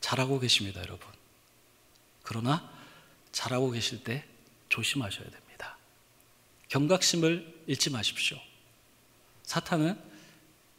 잘하고 0.00 0.40
계십니다, 0.40 0.80
여러분. 0.80 1.06
그러나 2.24 2.71
잘하고 3.32 3.70
계실 3.70 4.04
때 4.04 4.24
조심하셔야 4.68 5.24
됩니다. 5.24 5.76
경각심을 6.68 7.62
잃지 7.66 7.90
마십시오. 7.90 8.38
사탄은 9.42 9.98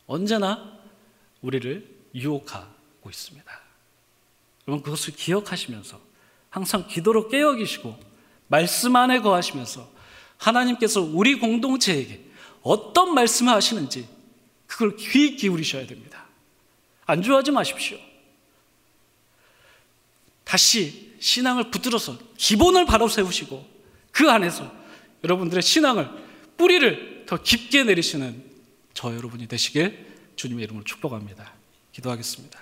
언제나 0.07 0.79
우리를 1.41 1.87
유혹하고 2.15 3.09
있습니다. 3.09 3.61
여러분 4.67 4.83
그것을 4.83 5.15
기억하시면서 5.15 5.99
항상 6.49 6.87
기도로 6.87 7.27
깨어 7.27 7.55
계시고 7.55 7.99
말씀 8.47 8.95
안에 8.95 9.19
거하시면서 9.19 9.91
하나님께서 10.37 11.01
우리 11.01 11.39
공동체에게 11.39 12.23
어떤 12.61 13.13
말씀을 13.13 13.53
하시는지 13.53 14.07
그걸 14.67 14.95
귀 14.95 15.35
기울이셔야 15.35 15.85
됩니다. 15.85 16.25
안주하지 17.05 17.51
마십시오. 17.51 17.97
다시 20.43 21.15
신앙을 21.19 21.71
붙들어서 21.71 22.17
기본을 22.38 22.86
바로 22.86 23.08
세우시고 23.08 23.65
그 24.12 24.29
안에서 24.29 24.71
여러분들의 25.23 25.62
신앙을 25.62 26.10
뿌리를 26.58 27.25
더 27.25 27.41
깊게 27.41 27.86
내리시는 27.86 28.43
저 28.93 29.15
여러분이 29.15 29.47
되시길 29.47 30.06
주님의 30.36 30.65
이름으로 30.65 30.84
축복합니다. 30.84 31.53
기도하겠습니다. 31.93 32.60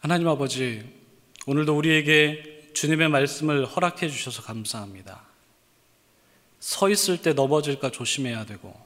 하나님 0.00 0.28
아버지, 0.28 0.84
오늘도 1.46 1.76
우리에게 1.76 2.70
주님의 2.74 3.08
말씀을 3.08 3.66
허락해 3.66 4.08
주셔서 4.08 4.42
감사합니다. 4.42 5.24
서 6.60 6.88
있을 6.90 7.22
때 7.22 7.32
넘어질까 7.32 7.90
조심해야 7.90 8.46
되고, 8.46 8.85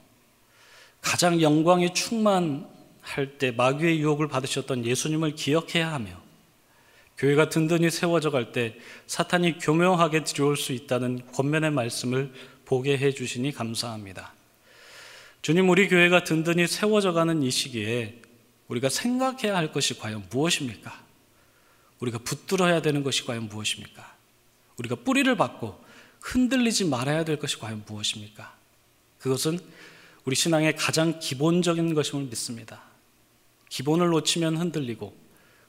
가장 1.01 1.41
영광이 1.41 1.93
충만할 1.93 3.37
때 3.37 3.51
마귀의 3.51 3.99
유혹을 3.99 4.27
받으셨던 4.27 4.85
예수님을 4.85 5.35
기억해야 5.35 5.91
하며, 5.91 6.21
교회가 7.17 7.49
든든히 7.49 7.91
세워져 7.91 8.31
갈 8.31 8.51
때 8.51 8.77
사탄이 9.07 9.59
교묘하게 9.59 10.23
들어올 10.23 10.57
수 10.57 10.71
있다는 10.73 11.21
권면의 11.33 11.71
말씀을 11.71 12.33
보게 12.65 12.97
해 12.97 13.11
주시니 13.11 13.51
감사합니다. 13.51 14.33
주님, 15.41 15.69
우리 15.69 15.87
교회가 15.87 16.23
든든히 16.23 16.67
세워져 16.67 17.13
가는 17.13 17.43
이 17.43 17.51
시기에 17.51 18.21
우리가 18.67 18.89
생각해야 18.89 19.55
할 19.55 19.71
것이 19.71 19.99
과연 19.99 20.27
무엇입니까? 20.29 20.99
우리가 21.99 22.19
붙들어야 22.19 22.81
되는 22.81 23.03
것이 23.03 23.25
과연 23.25 23.49
무엇입니까? 23.49 24.15
우리가 24.77 24.95
뿌리를 24.95 25.35
받고 25.35 25.83
흔들리지 26.21 26.85
말아야 26.85 27.25
될 27.25 27.37
것이 27.37 27.59
과연 27.59 27.83
무엇입니까? 27.85 28.55
그것은 29.19 29.59
우리 30.25 30.35
신앙의 30.35 30.75
가장 30.75 31.19
기본적인 31.19 31.93
것임을 31.93 32.25
믿습니다. 32.25 32.83
기본을 33.69 34.09
놓치면 34.09 34.57
흔들리고 34.57 35.15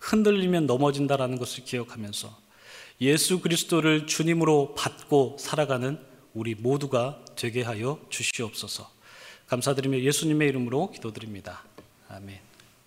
흔들리면 0.01 0.67
넘어진다라는 0.67 1.39
것을 1.39 1.65
기억하면서 1.65 2.37
예수 3.01 3.41
그리스도를 3.41 4.07
주님으로 4.07 4.75
받고 4.75 5.37
살아가는 5.39 5.99
우리 6.35 6.55
모두가 6.55 7.25
되게 7.37 7.63
하여 7.63 8.01
주시옵소서. 8.11 8.91
감사드리며 9.47 10.01
예수님의 10.01 10.49
이름으로 10.49 10.91
기도드립니다. 10.91 11.65
아멘. 12.09 12.52